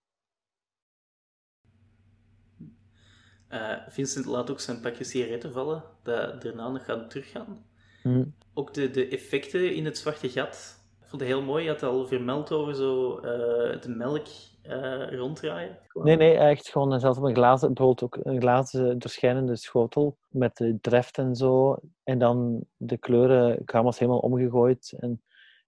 [3.88, 7.66] Vincent laat ook zijn pakje sigaretten vallen, dat daarna nog gaan teruggaan.
[8.02, 8.34] Mm.
[8.54, 10.84] Ook de, de effecten in het zwarte gat
[11.14, 11.64] vond het heel mooi.
[11.64, 14.26] Je had al vermeld over zo eh, de melk
[14.64, 15.78] eh, ronddraaien.
[15.92, 20.56] Nee, nee, echt gewoon zelfs op een glazen, bijvoorbeeld ook een glazen doorschijnende schotel met
[20.56, 21.76] de dreft en zo.
[22.02, 25.22] En dan de kleuren gamma's helemaal omgegooid en,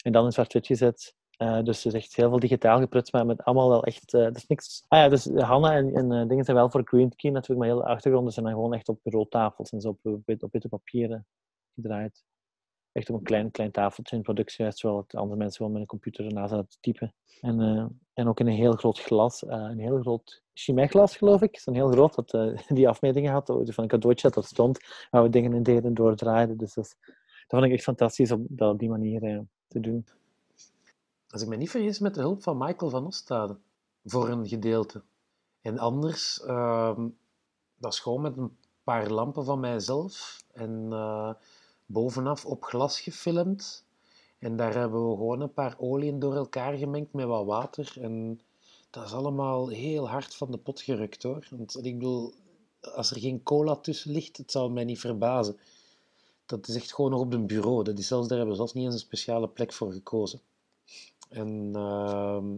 [0.05, 1.15] en dan in zwart-wit gezet.
[1.37, 4.15] Eh, dus het is echt heel veel digitaal geprutst, maar met allemaal wel echt...
[4.15, 4.85] eh dat is niks...
[4.89, 7.69] Ah ja, dus Hanna en, en eh, dingen zijn wel voor Green Key natuurlijk, maar
[7.69, 11.27] heel de achtergronden zijn dan gewoon echt op bureautafels en zo op witte papieren
[11.75, 12.25] gedraaid.
[12.97, 15.87] Echt op een klein, klein tafeltje in productiehuis, terwijl het andere mensen gewoon met een
[15.87, 17.15] computer ernaast zaten te typen.
[17.41, 21.43] En, eh, en ook in een heel groot glas, eh, een heel groot Chimay-glas, geloof
[21.43, 21.59] ik.
[21.59, 24.79] Zo'n heel groot, dat eh, die afmetingen had, of van een cadeautje dat stond,
[25.11, 26.57] waar we dingen in deden doordraaiden.
[26.57, 27.15] Dus dat, dat
[27.47, 30.07] vond ik echt fantastisch om dat op die manier te doen.
[31.29, 33.57] Als ik me niet vergis, met de hulp van Michael van Ostade.
[34.05, 35.03] Voor een gedeelte.
[35.61, 37.09] En anders, ehm,
[37.77, 40.43] dat is gewoon met een paar lampen van mijzelf.
[40.53, 40.93] En
[41.87, 43.85] bovenaf op glas gefilmd.
[44.39, 47.97] En daar hebben we gewoon een paar oliën door elkaar gemengd met wat water.
[48.01, 48.41] En
[48.91, 51.47] dat is allemaal heel hard van de pot gerukt hoor.
[51.51, 52.35] Want ik bedoel,
[52.81, 55.59] als er geen cola tussen ligt, het zou mij niet verbazen.
[56.47, 57.85] Dat is echt gewoon nog op een bureau.
[57.85, 60.41] Dat is zelfs, daar hebben we zelfs niet eens een speciale plek voor gekozen.
[61.29, 62.55] En ehm,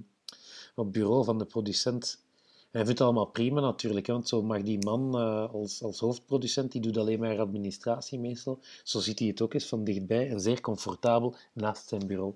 [0.75, 2.27] op het bureau van de producent.
[2.71, 6.73] Hij vindt het allemaal prima natuurlijk, want zo mag die man eh, als, als hoofdproducent,
[6.73, 8.61] die doet alleen maar administratie meestal.
[8.85, 12.35] Zo ziet hij het ook eens van dichtbij en zeer comfortabel naast zijn bureau.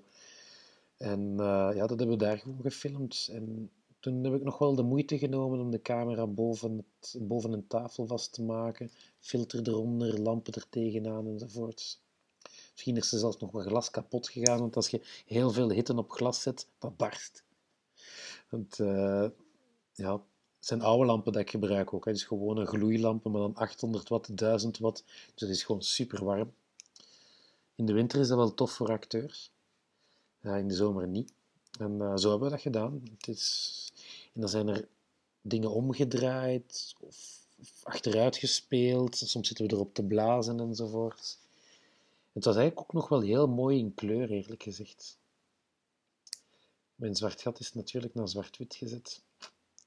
[0.97, 3.29] En eh, ja, dat hebben we daar gewoon gefilmd.
[3.31, 7.53] En toen heb ik nog wel de moeite genomen om de camera boven, het, boven
[7.53, 8.91] een tafel vast te maken.
[9.19, 12.01] Filter eronder, lampen er tegenaan enzovoorts.
[12.71, 15.95] Misschien is er zelfs nog wat glas kapot gegaan, want als je heel veel hitte
[15.95, 17.43] op glas zet, dat barst.
[18.49, 19.25] Want, eh,
[19.93, 20.13] ja,
[20.57, 22.05] het zijn oude lampen dat ik gebruik ook.
[22.05, 25.03] Het is gewoon een gloeilampen, maar dan 800 watt, 1000 watt.
[25.05, 26.53] Dus dat is gewoon super warm.
[27.75, 29.51] In de winter is dat wel tof voor acteurs.
[30.41, 31.33] In de zomer niet.
[31.79, 33.01] En eh, zo hebben we dat gedaan.
[33.17, 33.91] Het is...
[34.33, 34.87] En dan zijn er
[35.41, 39.17] dingen omgedraaid of, of achteruit gespeeld.
[39.17, 41.37] Soms zitten we erop te blazen enzovoort.
[42.33, 45.17] Het was eigenlijk ook nog wel heel mooi in kleur, eerlijk gezegd.
[46.95, 49.21] Mijn zwart gat is natuurlijk naar zwart-wit gezet.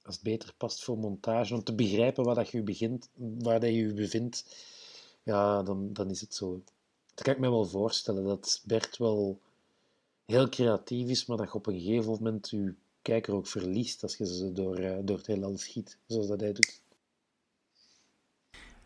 [0.06, 3.70] Als het beter past voor montage, om te begrijpen waar dat je begint, waar dat
[3.70, 4.44] je je bevindt,
[5.22, 6.62] ja, dan, dan is het zo.
[7.14, 9.40] Dat kan ik me wel voorstellen, dat Bert wel
[10.24, 14.16] heel creatief is, maar dat je op een gegeven moment je kijker ook verliest als
[14.16, 16.80] je ze door, eh, door het heelal schiet, zoals dat hij doet.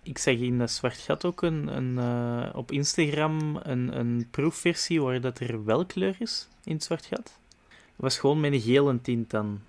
[0.02, 5.20] Ik zag in Zwart Gat ook een, een, eh, op Instagram een, een proefversie waar
[5.20, 7.38] dat er wel kleur is in het Zwart Gat.
[7.68, 9.60] Het was gewoon met een gele tint dan,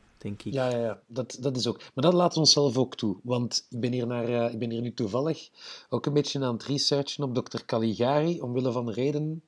[0.54, 1.02] Ja, ja, ja.
[1.08, 1.78] Dat, dat is ook.
[1.78, 3.18] Maar dat laat ons zelf ook toe.
[3.24, 5.50] Want ik ben, hier naar, eh, ik ben hier nu toevallig
[5.90, 7.66] ook een beetje aan het researchen op Dr.
[7.66, 9.44] Caligari, omwille van de reden.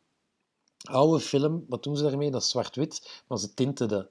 [0.83, 2.31] Oude film, wat doen ze daarmee?
[2.31, 4.07] Dat is zwart-wit, maar ze tinten dat.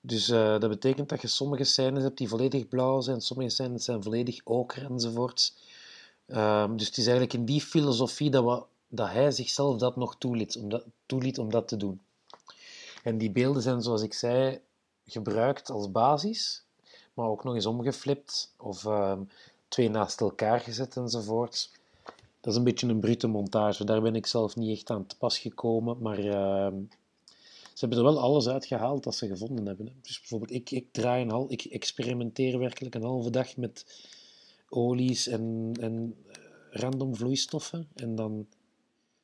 [0.00, 3.84] Dus eh, dat betekent dat je sommige scènes hebt die volledig blauw zijn, sommige scènes
[3.84, 5.56] zijn volledig oker enzovoorts.
[6.26, 10.16] Ehm, dus het is eigenlijk in die filosofie dat, we, dat hij zichzelf dat nog
[10.18, 12.00] toeliet om dat, toeliet om dat te doen.
[13.02, 14.60] En die beelden zijn, zoals ik zei,
[15.10, 16.64] gebruikt als basis,
[17.14, 19.20] maar ook nog eens omgeflipt of ehm,
[19.68, 21.70] twee naast elkaar gezet enzovoort.
[22.40, 23.84] Dat is een beetje een brute montage.
[23.84, 26.74] Daar ben ik zelf niet echt aan te pas gekomen, maar ehm,
[27.80, 29.92] ze hebben er wel alles uitgehaald dat ze gevonden hebben.
[30.02, 33.84] Dus bijvoorbeeld, ik, ik draai een hal, ik experimenteer werkelijk een halve dag met
[34.68, 36.38] olies en, en eh,
[36.70, 37.88] random vloeistoffen.
[37.94, 38.46] En dan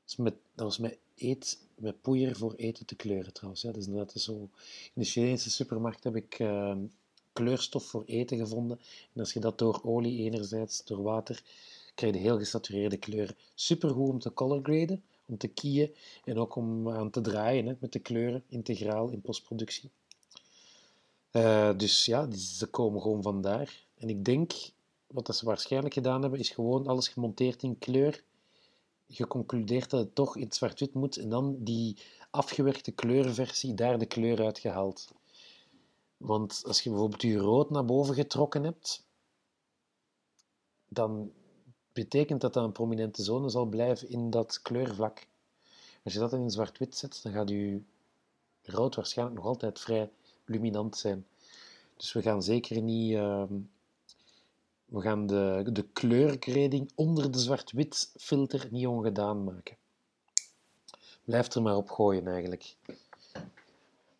[0.06, 3.62] is met, dat was met eet, met poeier voor eten te kleuren trouwens.
[3.62, 3.72] Ja.
[3.72, 4.32] Dat is zo.
[4.32, 4.48] In
[4.94, 6.78] de Chinese supermarkt heb ik ehm,
[7.32, 8.80] kleurstof voor eten gevonden.
[9.12, 11.42] En als je dat door olie enerzijds, door water,
[11.94, 13.36] krijg je heel gesatureerde kleuren.
[13.54, 17.74] Supergoed om te color graden, om te kiezen en ook om aan te draaien hè,
[17.78, 19.90] met de kleuren, integraal in postproductie.
[21.30, 23.84] Eh, dus ja, ze komen gewoon vandaar.
[23.98, 24.52] En ik denk,
[25.06, 28.22] wat ze waarschijnlijk gedaan hebben, is gewoon alles gemonteerd in kleur.
[29.08, 31.96] Geconcludeerd dat het toch in zwart-wit moet en dan die
[32.30, 35.12] afgewerkte kleurenversie, daar de kleur uitgehaald.
[36.16, 39.06] Want als je bijvoorbeeld je rood naar boven getrokken hebt,
[40.88, 41.32] dan
[41.92, 45.26] betekent dat dat een prominente zone zal blijven in dat kleurvlak.
[46.04, 47.80] Als je dat in zwart-wit zet, dan gaat je
[48.62, 50.10] rood waarschijnlijk nog altijd vrij
[50.44, 51.26] luminant zijn.
[51.96, 53.14] Dus we gaan zeker niet...
[53.14, 53.54] ehm,
[54.86, 59.76] we gaan de, de onder de zwart-wit filter niet ongedaan maken.
[61.24, 62.76] Blijf er maar op gooien eigenlijk.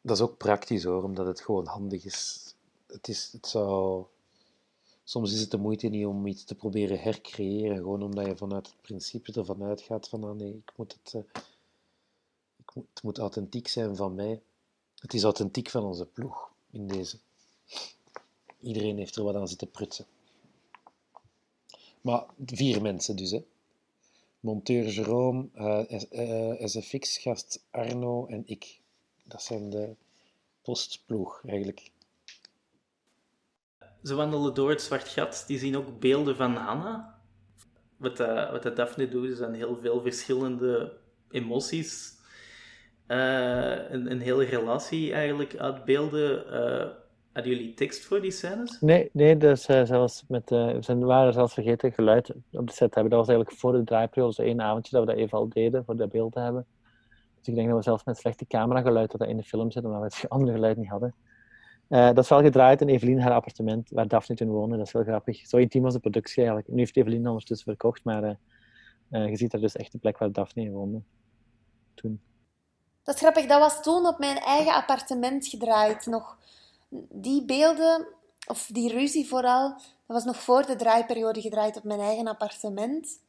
[0.01, 2.55] Dat is ook praktisch hoor, omdat het gewoon handig is.
[2.87, 4.05] Het, is, het zou...
[5.05, 8.67] Soms is het de moeite niet om iets te proberen hercreëren, gewoon omdat je vanuit
[8.67, 11.43] het principe ervan uitgaat van ah nee, ik moet het, eh,
[12.57, 14.43] ik het moet authentiek zijn van mij.
[14.99, 17.19] Het is authentiek van onze ploeg in deze.
[18.61, 20.07] Iedereen heeft er wat aan zitten prutsen.
[22.07, 23.45] Maar vier mensen dus, hè.
[24.41, 28.81] Monteur Jerome, uh, SFX-gast Arno en ik.
[29.25, 29.95] Dat zijn de
[30.63, 31.91] postploeg, eigenlijk.
[34.03, 35.45] Ze wandelen door het zwart gat.
[35.47, 37.21] Die zien ook beelden van Hanna.
[37.97, 40.99] Wat, uh, wat Daphne doet, is dan heel veel verschillende
[41.31, 42.15] emoties.
[43.09, 47.06] Uh, een, een hele relatie eigenlijk uitbeelden.
[47.37, 48.81] Uh, hadden jullie tekst voor die scènes?
[48.81, 52.95] Nee, nee dus, uh, zelfs met, we zijn, waren zelfs vergeten geluid op de set
[52.95, 53.11] hebben.
[53.11, 55.85] Dat was eigenlijk voor de draaiperiode, dus één avondje dat we dat even al deden,
[55.85, 56.67] voor dat beeld te hebben.
[57.39, 59.85] Dus ik denk dat we zelfs met slechte camerageluid dat dat in de film zit,
[59.85, 61.15] omdat we het andere geluid niet hadden.
[61.89, 64.77] Uh, dat is wel gedraaid in Evelien haar appartement, waar Daphne toen woonde.
[64.77, 65.47] Dat is wel grappig.
[65.47, 66.69] Zo intiem was de productie eigenlijk.
[66.69, 68.31] Nu heeft Evelien ondertussen verkocht, maar uh,
[69.11, 71.03] uh, je ziet er dus echt de plek waar Daphne woonde.
[71.95, 72.21] Toen.
[73.03, 73.47] Dat is grappig.
[73.47, 76.07] Dat was toen op mijn eigen appartement gedraaid.
[76.07, 76.39] Nog
[77.09, 78.07] die beelden,
[78.47, 83.21] of die ruzie vooral, dat was nog voor de draaiperiode gedraaid op mijn eigen appartement.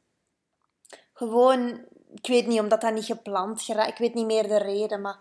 [1.14, 3.90] Gewoon, ik weet niet, omdat dat niet gepland geraakt.
[3.90, 5.20] Ik weet niet meer de reden, maar...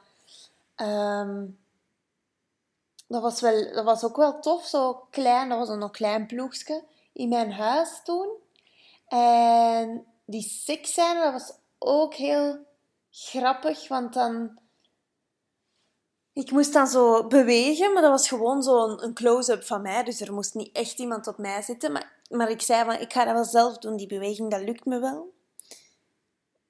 [0.76, 1.59] Um,
[3.09, 5.49] dat was, wel, dat was ook wel tof, zo klein.
[5.49, 8.28] Dat was een klein ploegje in mijn huis toen.
[9.09, 12.59] En die seksscène, dat was ook heel
[13.11, 14.59] grappig, want dan...
[16.37, 20.05] Ik moest dan zo bewegen, maar dat was gewoon zo'n een close-up van mij.
[20.05, 21.93] Dus er moest niet echt iemand op mij zitten.
[21.93, 24.84] Maar, maar ik zei van, ik ga dat wel zelf doen, die beweging, dat lukt
[24.84, 25.32] me wel.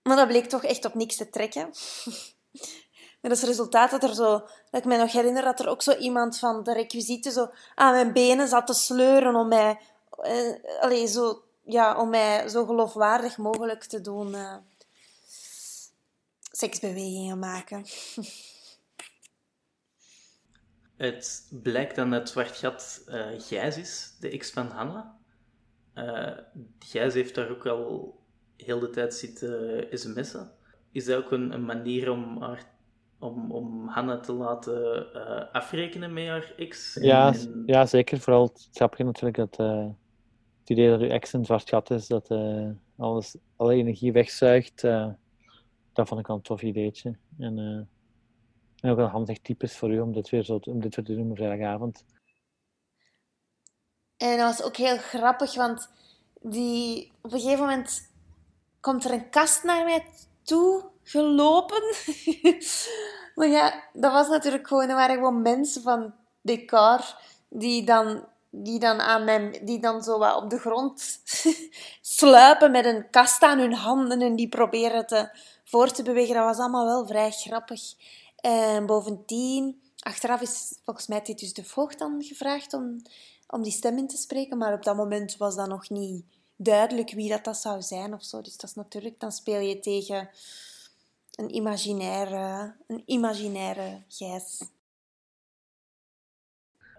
[0.02, 1.70] Maar dat bleek toch echt op niks te trekken.
[3.22, 4.30] Met als resultaat dat er zo,
[4.70, 7.92] dat ik me nog herinner dat er ook zo iemand van de requisieten zo aan
[7.92, 9.78] mijn benen zat te sleuren om mij,
[10.80, 14.56] eh, zo, ja, om mij zo geloofwaardig mogelijk te doen uh,
[16.52, 17.86] seksbewegingen maken.
[20.96, 25.16] Het blijkt dan dat Zwart Gat uh, Gijs is, de ex van Hanna.
[25.94, 26.38] Uh,
[26.78, 28.18] Gijs heeft daar ook al
[28.56, 30.50] heel de tijd zitten sms'en.
[30.92, 32.74] Is dat ook een, een manier om haar
[33.18, 36.98] om, om Hanna te laten uh, afrekenen met haar ex.
[37.00, 37.62] Ja, en...
[37.66, 38.18] ja, zeker.
[38.18, 42.30] Vooral het grappige natuurlijk dat het idee dat uw ex een zwart gat is, dat
[42.96, 44.80] alles, alle energie wegzuigt,
[45.92, 47.16] dat vond ik al een tof ideetje.
[47.38, 47.88] En,
[48.86, 50.92] en ook een handig type is voor u om dit weer zo te, om dit
[50.92, 52.04] te doen op vrijdagavond.
[54.16, 55.88] En dat was ook heel grappig, want
[56.40, 58.10] die, op een gegeven moment
[58.80, 60.04] komt er een kast naar mij
[60.42, 61.82] toe gelopen.
[63.36, 67.00] maar ja, dat was natuurlijk gewoon, er waren gewoon mensen van decor
[67.48, 71.20] die dan, die dan aan mijn, die dan zo wat op de grond
[72.00, 75.30] sluipen met een kast aan hun handen en die proberen te
[75.64, 76.34] voor te bewegen.
[76.34, 77.80] Dat was allemaal wel vrij grappig.
[78.46, 83.02] En bovendien, achteraf is volgens mij dus de voogd dan gevraagd om,
[83.46, 86.24] om die stem in te spreken, maar op dat moment was dat nog niet
[86.56, 88.40] duidelijk wie dat, dat zou zijn of zo.
[88.40, 90.28] Dus dat is natuurlijk, dan speel je tegen
[91.34, 94.62] een imaginaire, een imaginaire gijs.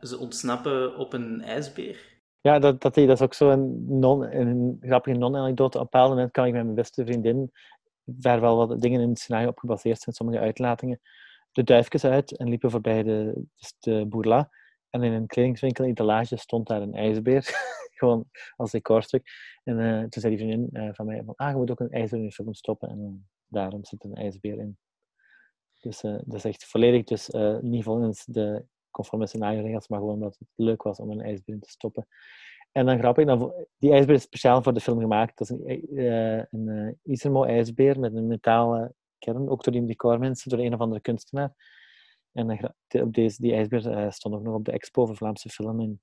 [0.02, 2.20] Ze ontsnappen op een ijsbeer.
[2.42, 5.78] Ja, dat, dat, dat is ook zo een, non, een grappige non-anekdote.
[5.78, 7.52] Op een bepaald moment kan ik met mijn beste vriendin,
[8.04, 11.00] waar wel wat dingen in het scenario op gebaseerd zijn, sommige uitlatingen,
[11.58, 14.50] de duifjes uit en liepen voorbij de, dus de bourla.
[14.90, 17.44] En in een kledingswinkel in etalage stond daar een ijsbeer.
[18.00, 19.30] Gewoon als decorstuk.
[19.64, 21.92] En uh, toen zei die vriendin uh, van mij van, ah, je moet ook een
[21.92, 22.90] ijsbeer in je film stoppen.
[22.90, 24.78] En daarom zit een ijsbeer in.
[25.80, 27.30] Dus uh, dat is echt volledig, dus
[27.62, 31.62] niet volgens de conforme scenario-regels, maar gewoon dat het leuk was om een ijsbeer in
[31.62, 32.08] te stoppen.
[32.72, 35.38] En dan grappig, dan, die ijsbeer is speciaal voor de film gemaakt.
[35.38, 40.60] Dat is een, uh, een Isermo-ijsbeer met een metalen kern, ook door die decormensen, door
[40.60, 41.54] een of andere kunstenaar.
[42.32, 46.02] En op deze, die ijsbeer stond ook nog op de expo voor Vlaamse film in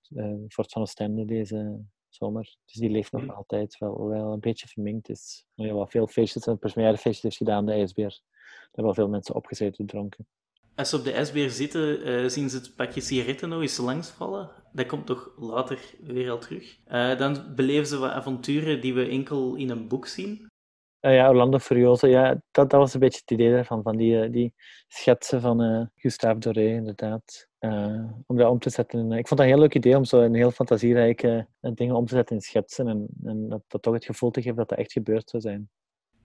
[0.48, 2.56] Fort van Oostende deze zomer.
[2.64, 3.30] Dus die leeft nog mm.
[3.30, 5.08] altijd wel, wel een beetje verminkt.
[5.08, 8.08] Is nou ja, wel veel feestjes en feestjes heeft gedaan, de ijsbeer.
[8.08, 10.26] Daar hebben wel veel mensen opgezeten dronken.
[10.74, 14.50] Als ze op de ijsbeer zitten, uh, zien ze het pakje sigaretten nog eens langsvallen.
[14.72, 16.78] Dat komt toch later weer al terug.
[16.86, 20.46] Uh, dan beleven ze wat avonturen die we enkel in een boek zien.
[21.04, 24.30] Uh, ja, Orlando Furioso, ja, dat, dat was een beetje het idee daarvan, van die,
[24.30, 24.54] die
[24.88, 27.48] schetsen van Gustave Doré, inderdaad.
[27.60, 29.12] Uh, om dat om te zetten.
[29.12, 32.06] ik vond dat een heel leuk idee om zo een heel fantasierijke uh, dingen om
[32.06, 34.78] te zetten in schetsen en, en dat, dat, toch het gevoel te geven dat dat
[34.78, 35.68] echt gebeurd zou zijn.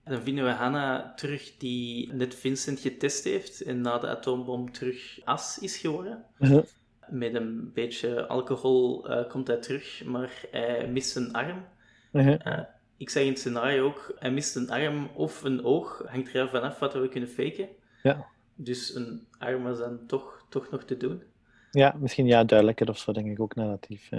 [0.04, 4.72] En dan vinden we Hannah terug die net Vincent getest heeft en na de atoombom
[4.72, 6.24] terug as is geworden.
[6.38, 6.62] Uh -huh.
[7.08, 11.64] Met een beetje alcohol uh, komt hij terug, maar hij mist een arm.
[12.12, 12.64] -huh.
[13.00, 16.48] Ik zeg in het scenario ook, hij mist een arm of een oog, hangt er
[16.48, 17.68] vanaf wat we kunnen faken.
[18.02, 18.26] Ja.
[18.54, 21.22] Dus een arm was dan toch, toch nog te doen.
[21.70, 24.10] Ja, misschien ja, duidelijker of zo, denk ik ook narratief.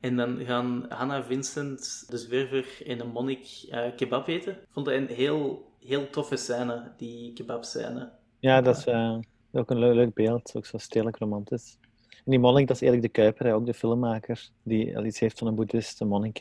[0.00, 4.52] En dan gaan Hanna, Vincent, de zwerver en een monnik eh, kebab eten.
[4.52, 8.10] Ik vond dat een heel, heel toffe scène, die kebabscène.
[8.38, 9.18] Ja, dat is eh,
[9.52, 11.78] ook een leuk, leuk beeld, ook zo stedelijk romantisch.
[12.10, 15.18] En die monnik, dat is Erik de Kuiper, hè, ook de filmmaker, die al iets
[15.18, 16.40] heeft van een boeddhist, een monnik.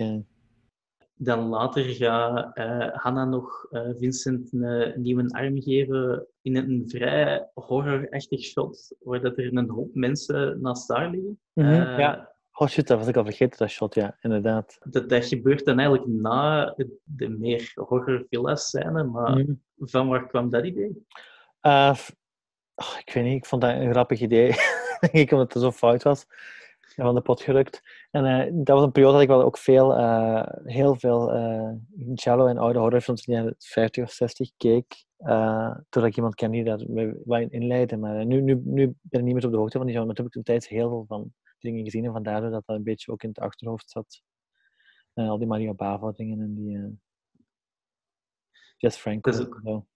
[1.19, 7.49] Dan later gaat eh, Hanna nog eh, Vincent een nieuwe arm geven in een vrij
[7.53, 11.39] horrorachtig shot, waar dat er een hoop mensen naast haar liggen.
[11.53, 12.35] Mhm, Eh, ja.
[12.53, 14.77] Oh shit, dat was ik al vergeten, dat shot, ja, inderdaad.
[14.83, 19.53] dat, dat gebeurt dan eigenlijk na de meer horror villa scène, maar Mhm.
[19.77, 21.05] van waar kwam dat idee?
[21.59, 21.97] Eh,
[22.75, 24.47] oh, ik weet niet, ik vond dat een grappig idee.
[25.11, 26.25] ik omdat het zo fout was.
[26.95, 27.81] En van de pot gerukt.
[28.11, 31.73] En eh, dat was een periode dat ik wel ook veel, eh, heel veel eh
[32.13, 35.05] cello en oude horrorfilms in de jaren 50 of 60 keek.
[35.19, 36.79] Uh, totdat ik iemand ken die daar
[37.41, 37.99] in inleiden.
[37.99, 40.05] Maar nu, nu, nu ben ik niet meer op de hoogte van die genre.
[40.07, 42.05] Maar toen heb ik toen tijdens heel veel van dingen gezien.
[42.05, 44.21] En vandaar dat dat een beetje ook in het achterhoofd zat.
[45.13, 46.99] Al die Mario Bava dingen en die...
[48.77, 49.31] Jess Franco.
[49.31, 49.87] Dat is ook- en zo.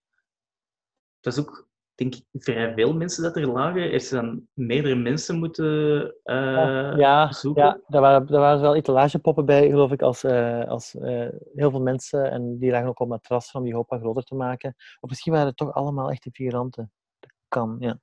[1.20, 1.70] Dat is ook,
[2.02, 3.92] denk ik, vrij veel mensen dat er lagen.
[3.92, 7.64] Er zijn dan meerdere mensen moeten eh, ja, zoeken.
[7.64, 11.70] ja daar, waren, daar waren wel etalagepoppen bij, geloof ik, als, eh, als eh, heel
[11.72, 12.32] veel mensen.
[12.32, 14.76] En die lagen ook op matrassen om die hoop wat groter te maken.
[15.00, 16.92] Of misschien waren het toch allemaal echte figuranten.
[17.20, 18.00] Dat kan, ja.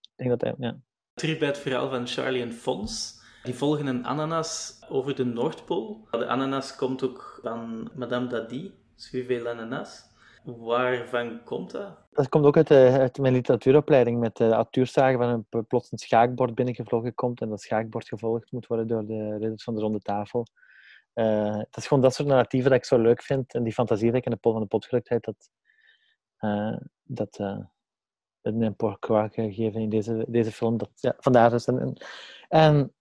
[0.00, 0.76] Ik denk dat, hij- ja.
[1.14, 3.16] Terug bij het verhaal van Charlie en Fons.
[3.42, 6.08] Die volgen een ananas over de Noordpool.
[6.10, 10.07] De ananas komt ook van Madame Dadi, Suivez l'ananas.
[10.56, 11.96] Waarvan komt dat?
[12.10, 15.98] Dat komt ook uit, eh, uit mijn literatuuropleiding met de autuurzagen van een plots een
[15.98, 20.00] schaakbord binnengevlogen komt en dat schaakbord gevolgd moet worden door de ridders van de ronde
[20.00, 20.46] tafel.
[21.12, 24.06] Eh, het is gewoon dat soort narratieven dat ik zo leuk vind en die fantasie
[24.06, 25.50] dat ik in de pot van de potgeluktheid dat,
[26.38, 27.58] eh dat eh
[28.42, 30.78] een gegeven in deze, deze film.
[30.78, 31.66] Dat, ja, vandaar dus.
[31.66, 31.96] En,
[32.48, 32.94] en,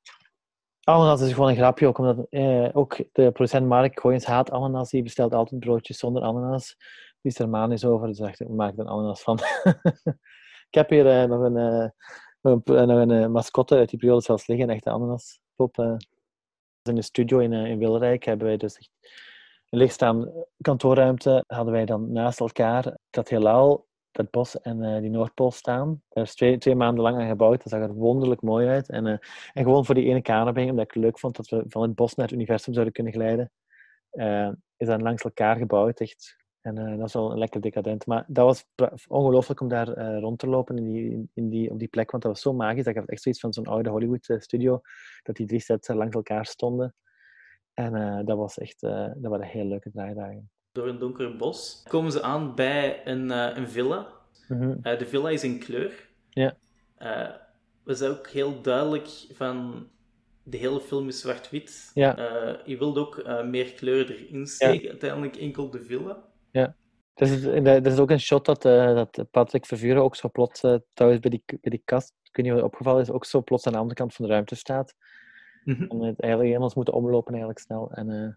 [0.83, 4.89] ananas is gewoon een grapje, ook omdat eh, ook de producent Mark Gooyens haat ananas.
[4.89, 6.77] Die bestelt altijd broodjes zonder ananas.
[7.27, 9.39] Is er manisch over, dus dacht ik, maak er een ananas van.
[10.69, 11.89] ik heb hier eh, nog een, eh,
[12.41, 15.77] een, een eh, mascotte uit die periode zelfs liggen, een echte ananaspop.
[15.77, 15.95] eh.
[16.83, 18.89] in de studio in, in Wilrijk hebben wij dus echt
[19.69, 25.51] een leegstaande kantoorruimte hadden wij dan naast elkaar dat heelal, dat bos en die Noordpool
[25.51, 26.01] staan.
[26.09, 27.63] Daar is twee, twee maanden lang aan gebouwd.
[27.63, 28.89] Dat zag er wonderlijk mooi uit.
[28.89, 31.81] En, en gewoon voor die ene kamerbing, omdat ik het leuk vond dat we van
[31.81, 33.51] het bos naar het universum zouden kunnen glijden,
[34.77, 35.99] is dat langs elkaar gebouwd.
[35.99, 36.46] Echt.
[36.67, 38.05] En eh, dat is wel lekker decadent.
[38.05, 38.65] Maar dat was
[39.07, 42.23] ongelooflijk om daar eh, rond te lopen in die, in die, op die plek, want
[42.23, 42.83] dat was zo magisch.
[42.83, 44.81] Dat gaf echt zoiets van zo'n oude Hollywood-studio,
[45.23, 46.95] dat die drie sets er langs elkaar stonden.
[47.73, 50.49] En eh, dat was echt, eh, dat waren heel leuke draaidagen.
[50.71, 54.07] Door een donker bos komen ze aan bij een, eh, een villa.
[54.47, 54.77] Mhm.
[54.81, 56.09] Eh, de villa is in kleur.
[56.29, 56.57] Ja.
[56.95, 57.29] Eh,
[57.83, 59.87] was ook heel duidelijk van
[60.43, 61.91] de hele film is zwart-wit.
[61.93, 62.17] Ja.
[62.17, 64.89] Eh, je wilde ook eh, meer kleur erin steken.
[64.89, 66.23] Uiteindelijk enkel de villa.
[67.17, 70.63] Er is, er is ook een shot dat, eh, dat Patrick Vervuren ook zo plots,
[70.63, 73.41] eh, trouwens bij die, bij die kast, ik weet niet wat opgevallen is, ook zo
[73.41, 74.95] plots aan de andere kant van de ruimte staat.
[75.63, 75.81] Mhm.
[75.81, 77.91] En het eigenlijk helemaal moeten omlopen eigenlijk snel.
[77.91, 78.33] En eh,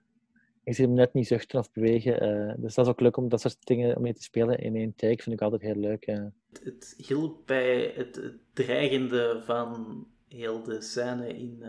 [0.64, 2.56] ik zie hem net niet zuchten of bewegen.
[2.60, 4.94] dus dat is ook leuk om dat soort dingen om mee te spelen in één
[4.96, 5.22] take.
[5.22, 6.06] Vind ik altijd heel leuk.
[6.06, 11.64] Het, het hielp bij het, het dreigende van heel de scène in,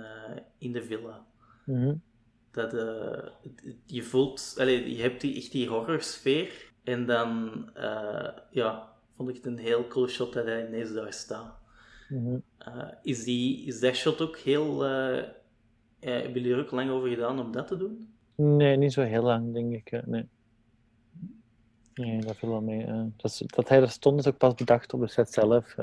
[0.57, 1.25] in de villa.
[1.65, 1.93] Mhm.
[2.51, 3.27] Dat, eh,
[3.85, 6.71] je voelt, allee, je hebt die, echt die horrorsfeer.
[6.83, 11.13] En dan, eh, ja, vond ik het een heel cool shot dat hij ineens daar
[11.13, 11.59] staat.
[12.09, 12.37] Mhm.
[12.57, 14.81] Eh, is, die, is dat shot ook heel...
[15.99, 18.13] hebben jullie er ook lang over gedaan om dat te doen?
[18.35, 20.05] Nee, niet zo heel lang, denk ik.
[20.05, 20.27] nee.
[21.93, 23.11] Nee, dat viel wel mee.
[23.17, 25.75] dat, dat hij er stond is ook pas bedacht op de set zelf.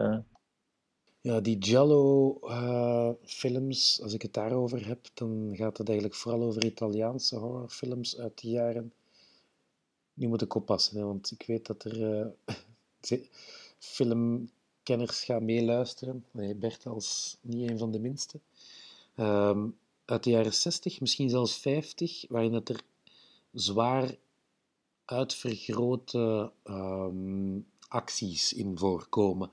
[1.22, 1.32] Eh.
[1.32, 7.36] Ja, die Giallo-films, als ik het daarover heb, dan gaat het eigenlijk vooral over Italiaanse
[7.36, 8.92] horrorfilms uit de jaren.
[10.14, 12.32] Nu moet ik oppassen, hè, want ik weet dat er
[13.04, 13.10] eh,
[13.78, 16.24] filmkenners gaan meeluisteren.
[16.30, 18.40] Nee, Bert als niet een van de minste.
[19.14, 19.68] Ehm,
[20.04, 22.80] uit de jaren 60, misschien zelfs 50, waarin dat er
[23.52, 24.16] zwaar
[25.04, 27.58] uitvergrote ehm,
[27.88, 29.50] acties in voorkomen.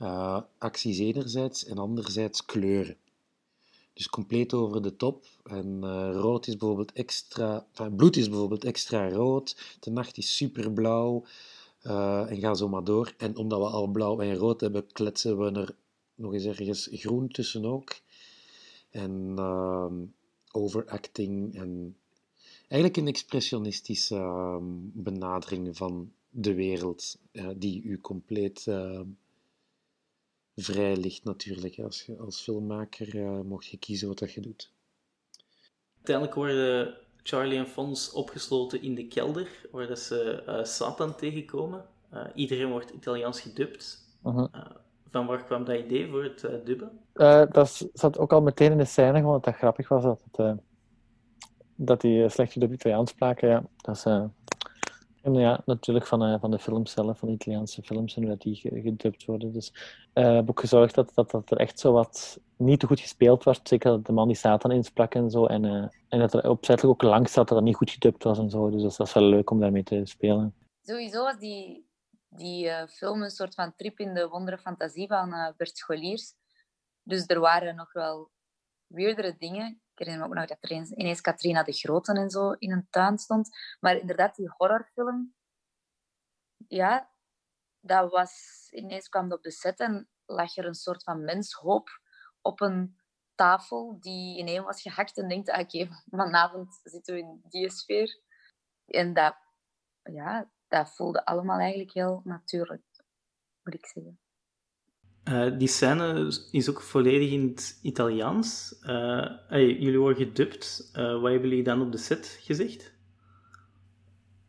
[0.00, 2.96] Eh, acties enerzijds en anderzijds kleuren.
[3.92, 5.26] Dus compleet over de top.
[5.44, 9.76] En eh, rood is bijvoorbeeld extra, enfin, bloed is bijvoorbeeld extra rood.
[9.80, 11.24] De nacht is superblauw.
[11.80, 13.14] eh, en ga zo maar door.
[13.16, 15.74] En omdat we al blauw en rood hebben, kletsen we er
[16.14, 18.00] nog eens ergens groen tussen ook.
[18.90, 19.94] En ehm,
[20.52, 21.96] overacting en
[22.68, 27.18] eigenlijk een expressionistische ehm, benadering van de wereld
[27.56, 29.00] die u compleet uh,
[30.62, 31.78] vrij ligt natuurlijk.
[31.78, 34.72] Als je als filmmaker uh, mocht je kiezen wat dat je doet.
[35.96, 41.84] Uiteindelijk worden Charlie en Fons opgesloten in de kelder, waar dat ze uh, Satan tegenkomen.
[42.34, 44.08] iedereen wordt Italiaans gedubt.
[44.22, 44.46] Mhm.
[45.10, 47.00] van waar kwam dat idee voor het dubben?
[47.52, 50.58] dat zat ook al meteen in de scène, gewoon dat dat grappig was dat, het,
[51.74, 53.48] dat die slecht gedubt Italiaans spraken.
[53.48, 54.04] Ja, dat is
[55.22, 58.30] en ja, natuurlijk van, uh, van de films zelf, van de Italiaanse films en hoe
[58.30, 59.52] dat die gedubt worden.
[59.52, 59.72] Dus
[60.14, 63.44] uh, heb ook gezorgd dat, dat, dat er echt zo wat niet te goed gespeeld
[63.44, 63.68] werd.
[63.68, 65.46] Zeker dat de man die Satan insprak en zo.
[65.46, 68.38] En, uh, en dat er opzettelijk ook langs zat dat dat niet goed gedubt was
[68.38, 68.70] en zo.
[68.70, 70.54] Dus dat was wel leuk om daarmee te spelen.
[70.82, 71.86] Sowieso was die,
[72.28, 76.34] die film een soort van trip in de wondere fantasie van Bert Scholiers.
[77.02, 78.30] Dus er waren nog wel
[78.86, 82.72] weirdere dingen herinner me ook nog dat er ineens Katrina de Grote en zo in
[82.72, 83.48] een tuin stond.
[83.80, 85.34] Maar inderdaad, die horrorfilm,
[86.68, 87.10] ja,
[87.80, 88.66] dat was...
[88.70, 91.88] Ineens kwam dat op de set en lag er een soort van menshoop
[92.40, 92.98] op een
[93.34, 98.20] tafel die ineen was gehakt en denkt, ah, oké, vanavond zitten we in die sfeer.
[98.86, 99.36] En dat,
[100.02, 102.84] ja, dat voelde allemaal eigenlijk heel natuurlijk,
[103.62, 104.20] moet ik zeggen.
[105.30, 108.78] Uh, die scène is ook volledig in het Italiaans.
[108.82, 110.90] Uh, hey, jullie worden gedubt.
[110.94, 112.94] Uh, wat hebben jullie dan op de set gezegd?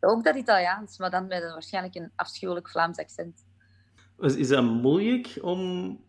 [0.00, 3.46] Ook dat Italiaans, maar dan met een, waarschijnlijk een afschuwelijk Vlaams accent.
[4.18, 6.00] Is dat moeilijk om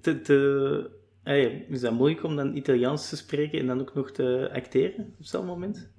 [0.00, 0.20] te...
[0.20, 0.90] te
[1.22, 5.14] hey, is dat moeilijk om dan Italiaans te spreken en dan ook nog te acteren
[5.18, 5.92] op zo'n moment?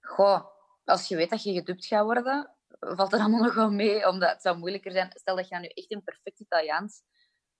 [0.00, 0.44] Goh,
[0.84, 2.50] als je weet dat je gedubt gaat worden,
[2.80, 5.10] valt er allemaal nog wel mee, omdat het zou moeilijker zijn.
[5.14, 7.02] Stel dat je nu echt in perfect Italiaans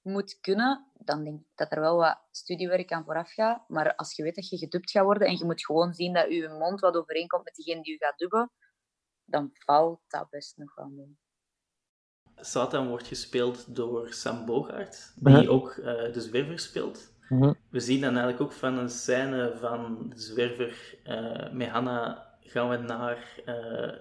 [0.02, 3.68] moet kunnen, dan denk ik dat er wel wat studiewerk aan vooraf gaat.
[3.68, 6.30] Maar als je weet dat je gedubt gaat worden en je moet gewoon zien dat
[6.30, 8.50] je mond wat overeenkomt met diegene die je gaat dubben,
[9.24, 11.18] dan valt dat best nog wel mee.
[12.36, 17.12] Satan wordt gespeeld door Sam Bogaert, die ook uh, de zwerver speelt.
[17.28, 17.52] Mhm.
[17.70, 22.68] We zien dan eigenlijk ook van een scène van de zwerver uh, met Hanna gaan
[22.68, 23.54] we naar uh,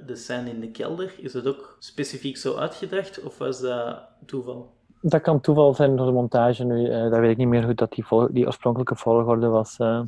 [0.06, 1.16] de scène in de kelder.
[1.18, 4.74] Is het ook specifiek zo uitgedacht of was dat toeval?
[5.02, 6.88] Dat kan toeval zijn door de montage nu.
[6.88, 9.78] Uh, dat weet ik niet meer hoe dat die, die oorspronkelijke volgorde was.
[9.80, 10.02] Uh,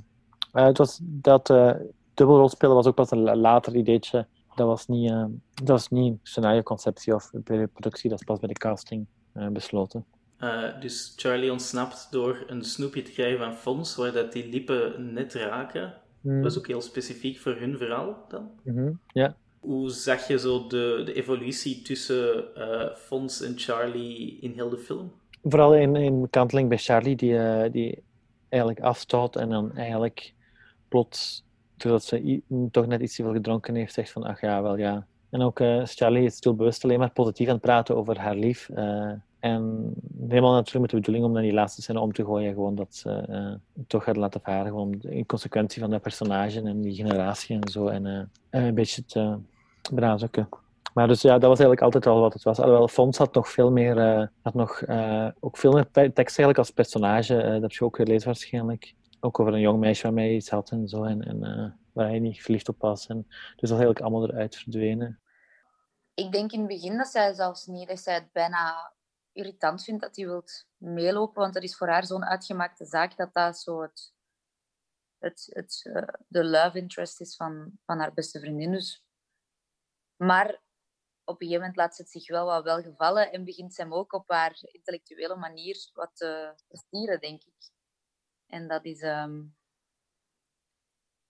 [0.52, 1.54] het was dat
[2.14, 4.28] dubbelrolspelen was ook pas een later ideetje.
[4.56, 5.12] Dat was niet,
[5.54, 9.06] dat was niet scenario-conceptie of productie, dat is pas bij de casting
[9.52, 10.06] besloten.
[10.80, 15.34] dus Charlie ontsnapt door een snoepje te krijgen van Fons, waar dat die lippen net
[15.34, 15.94] raken.
[16.22, 18.50] Dat was ook heel specifiek voor hun verhaal dan.
[18.64, 19.36] Mhm, ja.
[19.60, 24.78] Hoe zag je zo de, de evolutie tussen uh, Fons en Charlie in heel de
[24.78, 25.12] film?
[25.44, 28.04] Vooral in, in kanteling bij Charlie, die, uh, die
[28.50, 30.34] eigenlijk afstoot en dan eigenlijk
[30.88, 31.46] plots,
[31.78, 32.42] doordat ze
[32.72, 35.08] toch net iets te veel gedronken heeft, zegt van ach ja, wel ja.
[35.30, 38.36] En ook uh, Charlie is stil bewust alleen maar positief aan het praten over haar
[38.36, 38.70] lief.
[39.42, 39.94] En
[40.28, 42.96] helemaal natuurlijk met de bedoeling om dan die laatste scène om te gooien, gewoon dat
[42.96, 47.60] ze uh, toch gaat laten varen, gewoon in consequentie van dat personage en die generatie
[47.60, 49.38] en zo, en uh, een beetje te
[49.94, 50.50] benadrukken.
[50.94, 52.60] Maar dus ja, dat was eigenlijk altijd al wat het was.
[52.60, 54.84] Alhoewel, Fons had nog veel meer, uh, had nog,
[55.40, 58.94] ook veel meer tekst eigenlijk als personage, dat heb je ook gelezen waarschijnlijk.
[59.20, 61.40] Ook over een jong meisje waarmee hij iets had en zo, en, en
[61.92, 63.08] waar hij niet verliefd op was.
[63.08, 65.20] En, dus dat is eigenlijk allemaal eruit verdwenen.
[66.14, 68.92] Ik denk in het begin dat zij zelfs niet, dat zij het bijna
[69.34, 73.34] irritant vindt dat hij wilt meelopen, want dat is voor haar zo'n uitgemaakte zaak dat
[73.34, 74.14] dat zo het,
[75.18, 78.72] het, het, uh, de love interest is van, van haar beste vriendin.
[78.72, 79.06] Dus.
[80.16, 80.62] Maar
[81.24, 83.94] op een gegeven moment laat ze het zich wel wat welgevallen en begint ze hem
[83.94, 87.72] ook op haar intellectuele manier wat te stieren, denk ik.
[88.48, 89.56] En dat is, um...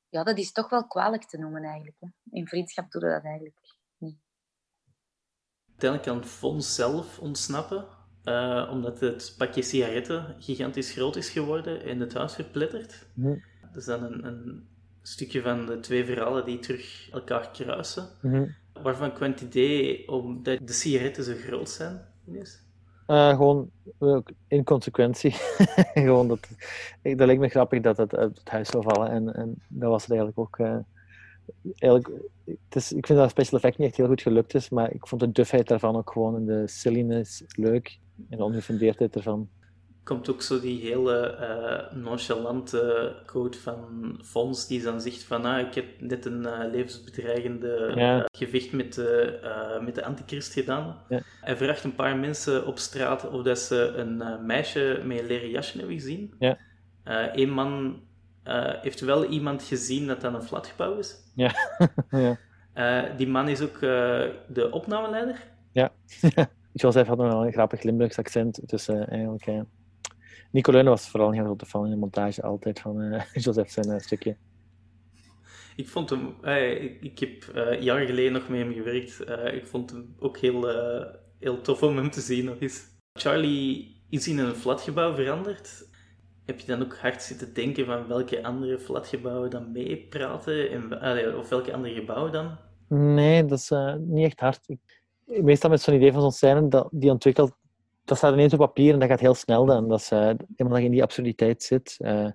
[0.10, 1.97] ja, dat is toch wel kwalijk te noemen eigenlijk.
[2.32, 3.80] In vriendschap doe je dat eigenlijk
[5.84, 7.86] Uiteindelijk kan Fons zelf ontsnappen,
[8.26, 13.06] uh, omdat het pakje sigaretten gigantisch groot is geworden en het huis verplettert.
[13.14, 13.44] Mm.
[13.62, 14.70] Dat is dan een, een,
[15.04, 18.08] stukje van de twee verhalen die terug elkaar kruisen.
[18.22, 18.56] Mm.
[18.82, 22.02] Waarvan kwam het idee omdat de sigaretten zo groot zijn?
[23.08, 23.72] Uh, gewoon
[24.48, 25.32] in consequentie.
[25.94, 26.48] gewoon dat,
[27.02, 29.10] dat lijkt me grappig dat het uit het huis zou vallen.
[29.10, 30.58] En, en dat was het eigenlijk ook.
[31.78, 34.93] Eigenlijk, het is, ik vind dat special effect niet echt heel goed gelukt is, maar
[34.93, 37.99] ik vond de dufheid daarvan ook gewoon en de silliness leuk
[38.30, 39.49] en de ongefundeerdheid ervan.
[40.04, 45.68] Komt ook zo die hele uh, nonchalante quote van Fons, die dan zegt van ah,
[45.68, 48.18] ik heb net een uh, levensbedreigende ja.
[48.18, 50.97] uh, gevecht met de, met de antichrist gedaan.
[51.10, 51.22] Ja.
[51.41, 55.49] Hij vraagt een paar mensen op straat of dat ze een meisje met een leren
[55.49, 56.34] jasje hebben gezien.
[56.39, 56.58] Ja.
[57.34, 58.02] Eén man
[58.48, 61.16] uh, heeft wel iemand gezien dat dat een flatgebouw is.
[61.36, 61.52] Ja.
[62.10, 62.38] ja.
[62.74, 65.44] Eh, die man is ook eh, de opnameleider.
[65.72, 65.92] Ja.
[66.74, 68.70] Joseph had nog een grappig Limburgs accent.
[68.70, 69.46] Dus eh, eigenlijk...
[69.46, 69.62] eh
[70.52, 73.70] Nico Leunen was vooral een heel grote fan in de montage altijd van eh Joseph
[73.72, 74.38] zijn eh, stukje.
[75.76, 76.36] Ik vond hem...
[76.42, 79.20] eh, ik, heb eh, jaren geleden nog met hem gewerkt.
[79.24, 82.84] Eh, ik vond hem ook heel, eh, heel tof om hem te zien nog eens.
[83.14, 85.89] Charlie is in een flatgebouw veranderd.
[86.52, 90.72] Heb je dan ook hard zitten denken van welke andere flatgebouwen dan meepraten?
[90.72, 92.58] En, allee, of welke andere gebouwen dan?
[92.88, 94.60] Nee, dat is eh, niet echt hard.
[94.68, 94.80] Ik,
[95.43, 97.52] meestal met zo'n idee van zo'n scène, dat, die ontwikkelt,
[98.06, 99.88] dat staat ineens op papier en dat gaat heel snel dan.
[99.88, 102.30] Dat is, eh eenmaal dat je in die absurditeit zit, eh,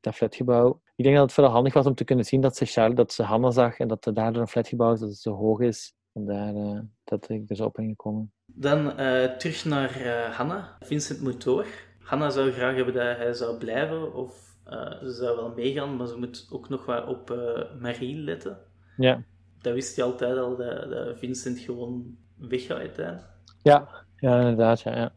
[0.00, 0.80] dat flatgebouw.
[0.96, 3.12] Ik denk dat het vooral handig was om te kunnen zien dat ze, Charles, dat
[3.12, 5.94] ze Hanna zag en dat er daardoor een flatgebouw is, dat het zo hoog is.
[6.12, 8.32] En daar, eh, dat ik er zo op ben gekomen.
[8.46, 8.94] Dan
[9.38, 10.76] terug naar Hanna.
[10.80, 11.66] Vincent moet door.
[12.08, 16.06] Hanna zou graag hebben dat hij zou blijven, of eh, ze zou wel meegaan, maar
[16.06, 18.58] ze moet ook nog wat op eh, Marie letten.
[18.96, 19.22] Ja,
[19.60, 23.26] Dat wist je altijd al, dat, dat Vincent gewoon weggaat uiteindelijk.
[23.62, 24.80] ja, ja inderdaad.
[24.80, 25.12] Ja, ja.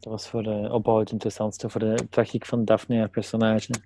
[0.00, 3.72] Dat was voor de opbouw het interessantste, voor de tragiek van Daphne, haar personage.
[3.72, 3.82] Dat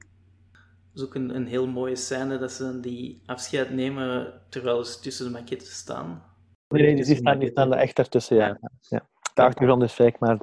[0.94, 5.00] is ook een, een heel mooie scène dat ze dan die afscheid nemen terwijl ze
[5.00, 6.22] tussen de maquettes staan.
[6.68, 8.58] Nee, nee, die staan, die staan er echt ertussen, ja.
[8.80, 9.08] ja.
[9.38, 10.38] De achtergrond is fake, maar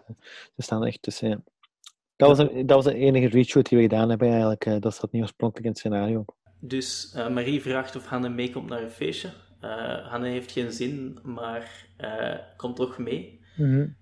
[0.55, 1.39] ze staan echt tussen, ja.
[2.15, 4.65] Dat was, een, dat was de enige reshoot die we gedaan hebben eigenlijk.
[4.65, 6.25] eh, Dat zat niet oorspronkelijk in het scenario.
[6.59, 9.29] Dus eh, Marie vraagt of Hanne meekomt naar een feestje.
[9.61, 11.87] Eh Hanne heeft geen zin, maar
[12.57, 13.39] komt toch mee.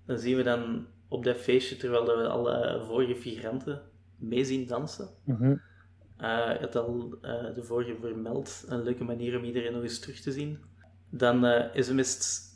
[0.06, 3.82] Dan zien we dan op dat feestje, terwijl we alle vorige figuranten
[4.18, 5.08] mee zien dansen.
[5.24, 5.56] Mhm.
[6.16, 7.08] Eh, je had al
[7.54, 10.58] de vorige vermeld, een leuke manier om iedereen nog eens terug te zien.
[11.10, 11.94] Dan is er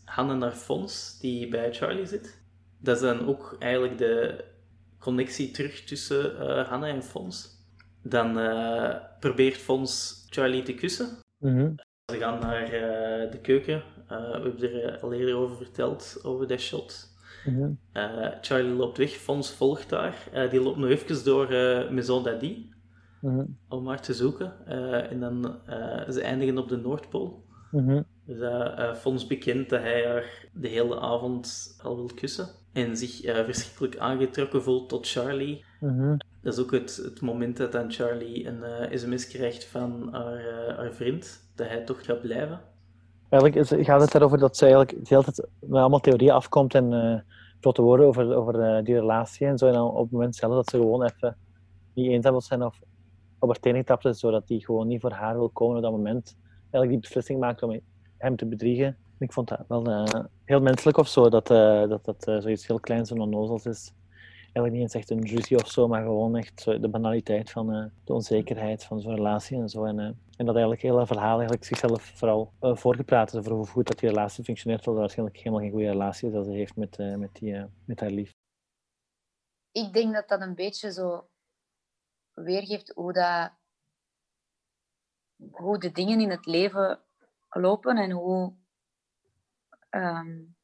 [0.08, 2.42] met Hanne naar Fons, die bij Charlie zit.
[2.80, 4.44] Dat is dan ook eigenlijk de
[4.98, 6.36] connectie terug tussen
[6.66, 7.56] Hanne en Fons.
[8.02, 11.08] Dan eh, probeert Fons Charlie te kussen.
[11.38, 11.72] Mhm.
[12.06, 13.82] Ze gaan naar eh, de keuken.
[14.08, 17.16] We hebben er al eerder over verteld, over dat shot.
[17.44, 17.70] Mhm.
[18.40, 20.28] Charlie loopt weg, Fons volgt daar.
[20.32, 21.48] Eh, die loopt nog even door
[21.92, 22.66] Maison Daddy
[23.20, 23.44] Mhm.
[23.68, 24.66] om haar te zoeken.
[25.10, 25.60] En dan
[26.08, 27.44] ze eindigen op de Noordpool.
[28.28, 32.48] Dus dat eh, Fons bekent dat hij haar de hele avond al wil kussen.
[32.72, 35.64] En zich eh, verschrikkelijk aangetrokken voelt tot Charlie.
[35.80, 36.16] Mhm.
[36.42, 40.36] Dat is ook het, het moment dat dan Charlie een eh, sms krijgt van haar,
[40.36, 41.50] eh, haar vriend.
[41.54, 42.60] Dat hij toch gaat blijven.
[43.28, 46.74] Eigenlijk is, gaat het erover dat ze eigenlijk de hele tijd met allemaal theorieën afkomt
[46.74, 47.20] en eh
[47.60, 49.66] grote woorden over, over eh, die relatie en zo.
[49.66, 51.36] En dan op het moment zelf dat ze gewoon even
[51.94, 52.80] niet eenzaam wil zijn of
[53.38, 56.36] op haar tenen zodat hij gewoon niet voor haar wil komen op dat moment.
[56.60, 57.80] Eigenlijk die beslissing maakt om
[58.18, 58.96] hem te bedriegen.
[59.18, 62.66] Ik vond dat wel eh, heel menselijk of zo, dat eh, dat, dat eh, zoiets
[62.66, 63.92] heel kleins en onnozels is.
[64.42, 68.12] Eigenlijk niet eens echt een ruzie of zo, maar gewoon echt de banaliteit van de
[68.12, 69.84] onzekerheid van zo'n relatie en zo.
[69.84, 69.98] En,
[70.36, 74.08] en dat eigenlijk dat verhaal eigenlijk zichzelf vooral voorgepraat is over hoe goed dat die
[74.08, 77.64] relatie functioneert, terwijl waarschijnlijk helemaal geen goede relatie is dat ze heeft met, met, die,
[77.84, 78.34] met haar lief.
[79.72, 81.28] Ik denk dat dat een beetje zo
[82.34, 83.50] weergeeft hoe, dat,
[85.50, 87.00] hoe de dingen in het leven
[87.60, 88.54] lopen en hoe.
[89.90, 90.56] Um,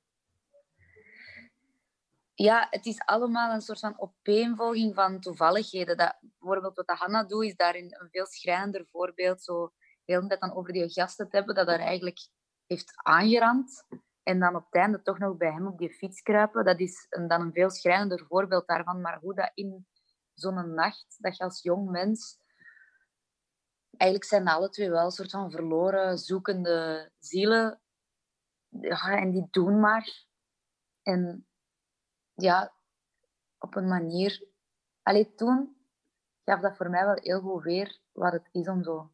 [2.34, 5.96] ja, het is allemaal een soort van opeenvolging van toevalligheden.
[5.96, 9.42] Dat, bijvoorbeeld wat Hanna doet, is daarin een veel schrijnender voorbeeld.
[9.42, 9.72] Zo
[10.04, 12.28] heel tijd dan over die gasten te hebben, dat er eigenlijk
[12.66, 13.86] heeft aangerand.
[14.22, 16.64] En dan op het einde toch nog bij hem op die fiets kruipen.
[16.64, 19.00] Dat is dan een veel schrijnender voorbeeld daarvan.
[19.00, 19.86] Maar hoe dat in
[20.34, 22.42] zo'n nacht, dat je als jong mens...
[23.96, 27.80] Eigenlijk zijn alle twee wel een soort van verloren, zoekende zielen.
[28.68, 30.26] Ja, en die doen maar.
[31.02, 31.46] En
[32.34, 32.74] ja,
[33.58, 34.46] op een manier...
[35.02, 35.76] Allee, toen
[36.44, 39.12] gaf dat voor mij wel heel goed weer wat het is om zo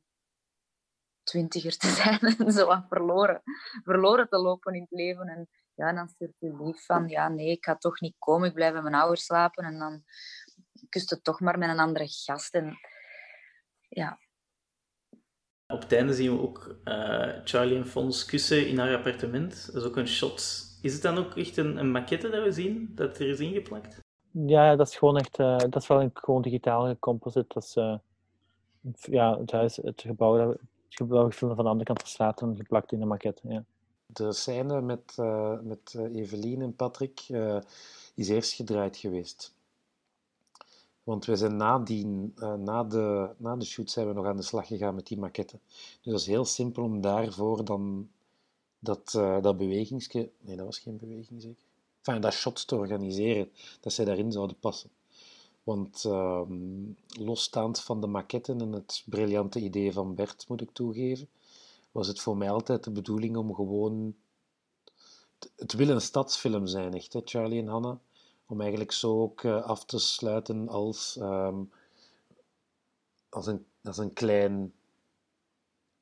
[1.22, 3.42] twintiger te zijn en zo aan verloren,
[3.82, 5.28] verloren te lopen in het leven.
[5.28, 8.54] En ja, dan stuurt je lief van, ja, nee, ik ga toch niet komen, ik
[8.54, 9.64] blijf bij mijn ouders slapen.
[9.64, 10.04] En dan
[10.88, 12.54] kust het toch maar met een andere gast.
[12.54, 12.78] En
[13.88, 14.18] ja.
[15.70, 19.66] Op het einde zien we ook uh, Charlie en Fons kussen in haar appartement.
[19.72, 20.68] Dat is ook een shot.
[20.82, 24.00] Is het dan ook echt een, een maquette dat we zien, dat er is ingeplakt?
[24.30, 27.44] Ja, dat is gewoon echt, uh, dat is wel een gewoon digitale composite.
[27.48, 27.94] Dat is, uh,
[29.00, 30.58] ja, het huis, het gebouw, het
[30.88, 33.48] gebouw gefilmd van de andere kant van de straat en geplakt in de maquette.
[33.48, 33.64] Ja.
[34.06, 37.28] De scène met, uh, met Evelien en Patrick
[38.14, 39.54] is eerst gedraaid geweest.
[41.10, 44.42] Want we zijn nadien, uh, na, de, na de shoot zijn we nog aan de
[44.42, 45.58] slag gegaan met die maquette.
[46.02, 48.08] Dus dat is heel simpel om daarvoor dan
[48.78, 50.30] dat, uh, dat bewegingsje...
[50.40, 51.64] Nee, dat was geen beweging zeker.
[52.02, 53.50] Enfin, dat shot te organiseren,
[53.80, 54.90] dat zij daarin zouden passen.
[55.62, 56.42] Want uh,
[57.18, 61.28] losstaand van de maquette en het briljante idee van Bert, moet ik toegeven,
[61.92, 64.14] was het voor mij altijd de bedoeling om gewoon...
[65.56, 67.98] Het wil een stadsfilm zijn, echt, hè, Charlie en Hannah.
[68.50, 71.62] Om eigenlijk zo ook eh, af te sluiten als, ehm,
[73.28, 74.72] als, een, als een klein...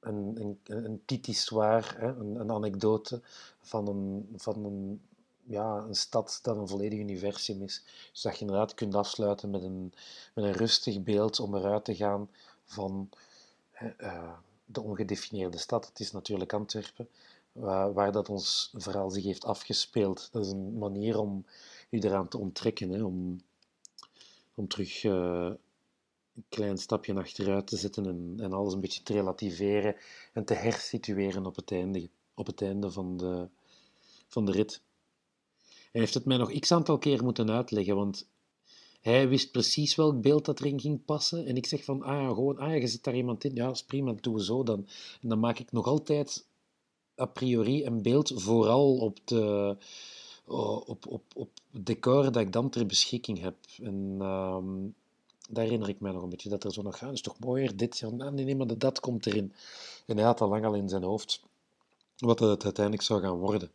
[0.00, 3.20] Een, een, een titi-soir, een, een anekdote
[3.60, 5.00] van een, van een
[5.48, 7.84] ja, een stad dat een volledig universum is.
[8.12, 9.92] Dus dat je inderdaad kunt afsluiten met een,
[10.34, 12.30] met een rustig beeld om eruit te gaan
[12.64, 13.08] van
[14.00, 14.32] uh,
[14.64, 15.86] de ongedefinieerde stad.
[15.86, 17.08] Het is natuurlijk Antwerpen,
[17.52, 20.28] waar, waar, dat ons verhaal zich heeft afgespeeld.
[20.32, 21.44] Dat is een manier om
[21.88, 23.40] je eraan te onttrekken, om,
[24.54, 25.50] om terug uh,
[26.34, 29.96] een klein stapje achteruit te zetten en, en alles een beetje te relativeren
[30.32, 33.48] en te hersitueren op het einde, op het einde van, de,
[34.26, 34.82] van de rit.
[35.92, 38.28] Hij heeft het mij nog x aantal keer moeten uitleggen, want
[39.00, 41.46] hij wist precies welk beeld dat erin ging passen.
[41.46, 43.54] En ik zeg van, ah ja, gewoon, ah je zit daar iemand in.
[43.54, 44.88] Ja, is prima, doen we zo dan.
[45.22, 46.46] En dan maak ik nog altijd
[47.20, 49.76] a priori een beeld, vooral op de
[50.48, 53.56] op, op, op het decor dat ik dan ter beschikking heb.
[53.82, 54.58] En uh,
[55.50, 57.76] daar herinner ik mij nog een beetje, dat er zo nog, ah, is toch mooier
[57.76, 57.98] dit?
[57.98, 59.52] Ja, nee, nee, maar dat komt erin.
[60.06, 61.42] En hij had al lang al in zijn hoofd
[62.16, 63.70] wat het uiteindelijk zou gaan worden.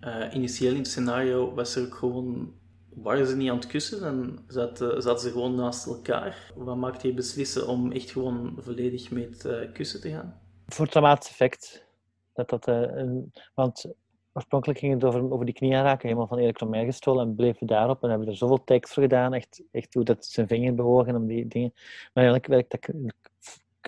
[0.00, 2.54] Uh, initieel in het scenario was er ook gewoon,
[2.94, 6.52] waren ze niet aan het kussen en zaten, zaten ze gewoon naast elkaar.
[6.56, 10.40] Wat maakte je beslissen om echt gewoon volledig met uh, kussen te gaan?
[10.66, 11.84] Voor het dramatisch effect.
[12.32, 13.84] Dat dat, uh, een, want
[14.32, 17.58] oorspronkelijk ging het over, over die knie aanraken, helemaal van Erik Romein gestolen en bleef
[17.58, 18.02] daarop.
[18.02, 21.26] En hebben er zoveel tekst voor gedaan, echt, echt hoe dat zijn vinger bewogen om
[21.26, 21.72] die dingen.
[21.74, 22.88] Maar eigenlijk werkt dat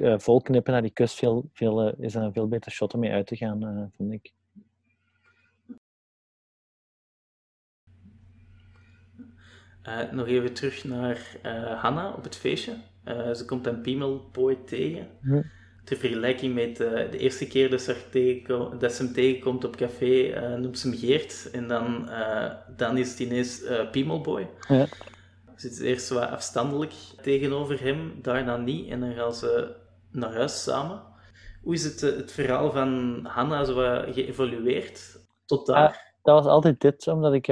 [0.01, 3.13] uh, volknippen naar die kus veel, veel, is er een veel beter shot om mee
[3.13, 4.33] uit te gaan, vind ik.
[9.89, 12.73] Uh, nog even terug naar uh, Hanna op het feestje.
[13.05, 15.07] Uh, ze komt een Piemelboy tegen.
[15.21, 15.43] Hm.
[15.85, 18.43] Ter vergelijking met de eerste keer dat ze,
[18.79, 21.51] dat ze hem tegenkomt op café, noemt ze hem Geert.
[21.53, 22.11] En dan,
[22.77, 24.49] dan is het ineens Piemelboy.
[24.69, 24.87] Ja.
[25.57, 28.91] Ze zit eerst wat afstandelijk tegenover hem, daarna niet.
[28.91, 29.75] En dan gaan ze
[30.11, 31.03] naar huis samen.
[31.63, 33.75] Hoe is het, het verhaal van Hanna zo
[34.13, 36.15] geëvolueerd tot daar?
[36.23, 37.49] dat was altijd dit, omdat ik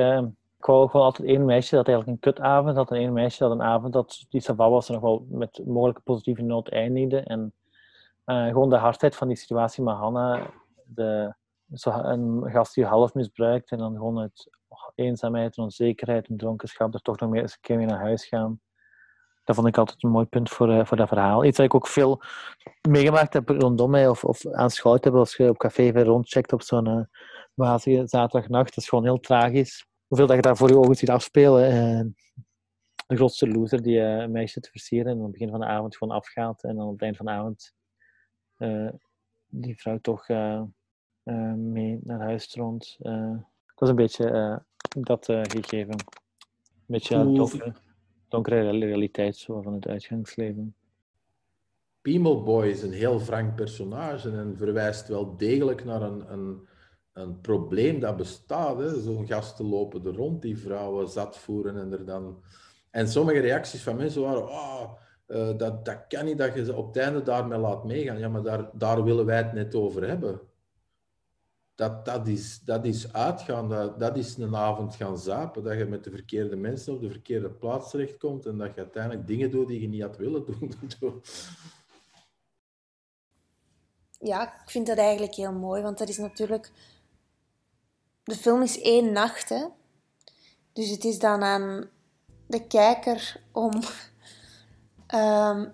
[0.63, 3.51] ik wou gewoon altijd één meisje dat eigenlijk een kutavond had en één meisje dat
[3.51, 7.21] een avond dat die savat was en nog wel met mogelijke positieve noot eindigde.
[7.21, 7.53] En
[8.27, 10.51] uh, gewoon de hardheid van die situatie met Hanna,
[11.75, 14.51] een gast die half misbruikt en dan gewoon uit
[14.95, 18.27] eenzaamheid en onzekerheid en dronkenschap er toch nog meer eens een keer mee naar huis
[18.27, 18.61] gaan.
[19.45, 21.45] Dat vond ik altijd een mooi punt voor, uh, voor dat verhaal.
[21.45, 22.23] Iets dat ik ook veel
[22.89, 26.63] meegemaakt heb rondom mij of, of aanschouwd heb als je op café weer rondcheckt op
[26.63, 27.05] zo'n uh,
[27.55, 28.69] wazige zaterdagnacht.
[28.69, 31.71] Dat is gewoon heel tragisch hoeveel dat je daar voor je ogen ziet afspelen.
[31.71, 32.15] En
[33.07, 35.97] de grootste loser die een meisje te versieren en aan het begin van de avond
[35.97, 36.63] gewoon afgaat.
[36.63, 37.75] En dan op het eind van de avond
[39.49, 40.63] die vrouw toch uh,
[41.55, 42.97] mee naar huis stroomt.
[42.99, 44.63] dat was een beetje
[44.99, 45.95] dat gegeven.
[45.95, 47.73] Een beetje donkere,
[48.29, 50.75] donkere realiteit zo, van het uitgangsleven.
[52.03, 56.69] Piemelboy is een heel frank personage en verwijst wel degelijk naar een, een
[57.13, 58.95] een probleem dat bestaat.
[58.99, 62.43] Zo'n gasten lopen er rond, die vrouwen zat voeren en er dan...
[62.91, 64.49] En sommige reacties van mensen waren...
[64.49, 64.93] Oh,
[65.33, 68.19] uh, dat, dat kan niet dat je ze op het einde daarmee laat meegaan.
[68.19, 70.41] Ja, maar daar, daar willen wij het net over hebben.
[71.75, 75.63] Dat, dat, is, dat is uitgaan, dat, dat is een avond gaan zapen.
[75.63, 79.27] Dat je met de verkeerde mensen op de verkeerde plaats terechtkomt en dat je uiteindelijk
[79.27, 80.73] dingen doet die je niet had willen doen.
[84.31, 86.73] ja, ik vind dat eigenlijk heel mooi, want dat is natuurlijk
[88.23, 89.67] de film is één nacht, hè.
[90.73, 91.91] Dus het is dan aan
[92.47, 93.71] de kijker om...
[95.13, 95.67] Ehm,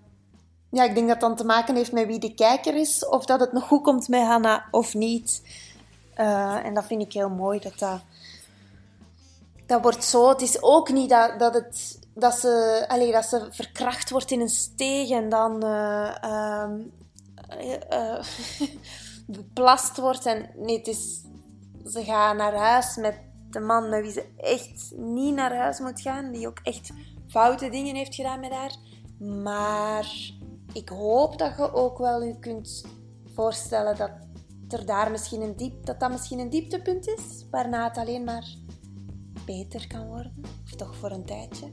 [0.70, 3.06] ja, ik denk dat dan te maken heeft met wie de kijker is.
[3.06, 5.43] Of dat het nog goed komt met Hanna of niet.
[6.16, 7.60] Uh, en dat vind ik heel mooi.
[7.60, 8.01] Dat dat...
[9.66, 10.28] Dat wordt zo...
[10.28, 11.98] Het is ook niet dat, dat het...
[12.15, 16.60] Dat ze, allez, dat ze verkracht wordt in een steeg en dan uh,
[17.90, 18.23] uh,
[19.27, 20.27] beplast wordt.
[20.27, 21.23] En nee, het is
[21.90, 23.20] ze gaat naar huis met
[23.51, 26.32] de man met wie ze echt niet naar huis moet gaan.
[26.32, 26.90] Die ook echt
[27.28, 28.77] foute dingen heeft gedaan met haar.
[29.18, 30.32] Maar
[30.72, 32.84] ik hoop dat je ook wel je kunt
[33.34, 34.10] voorstellen dat
[34.68, 38.46] er daar misschien een diep, dat dat misschien een dieptepunt is, waarna het alleen maar
[39.46, 40.32] beter kan worden.
[40.64, 41.72] Of toch voor een tijdje.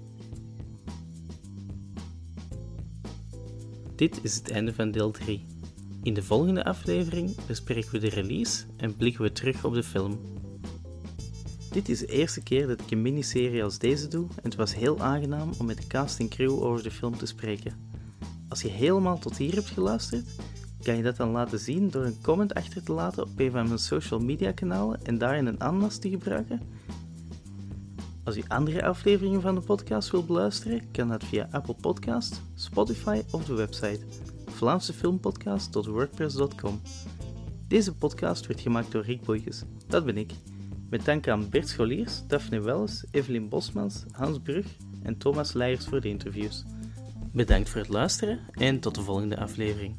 [3.95, 5.45] Dit is het einde van deel 3.
[6.03, 10.19] In de volgende aflevering bespreken we de release en blikken we terug op de film.
[11.75, 14.75] Dit is de eerste keer dat ik een miniserie als deze doe en het was
[14.75, 17.73] heel aangenaam om met de cast en crew over de film te spreken.
[18.49, 20.29] Als je helemaal tot hier hebt geluisterd,
[20.81, 23.67] kan je dat dan laten zien door een comment achter te laten op een van
[23.67, 26.61] mijn social media kanalen en daarin een ananas te gebruiken?
[28.23, 33.21] Als u andere afleveringen van de podcast wilt beluisteren, kan dat via Apple Podcast, Spotify
[33.31, 33.99] of de website
[34.45, 36.81] vlaamsefilmpodcast.wordpress.com.
[37.67, 40.31] Deze podcast werd gemaakt door Rick Boeikes, dat ben ik.
[40.95, 44.65] Met dank aan Bert Scholiers, Daphne Welles, Evelien Bosmans, Hans Brug
[45.03, 46.63] en Thomas Leijers voor de interviews.
[47.33, 49.95] Bedankt voor het luisteren en tot de volgende aflevering.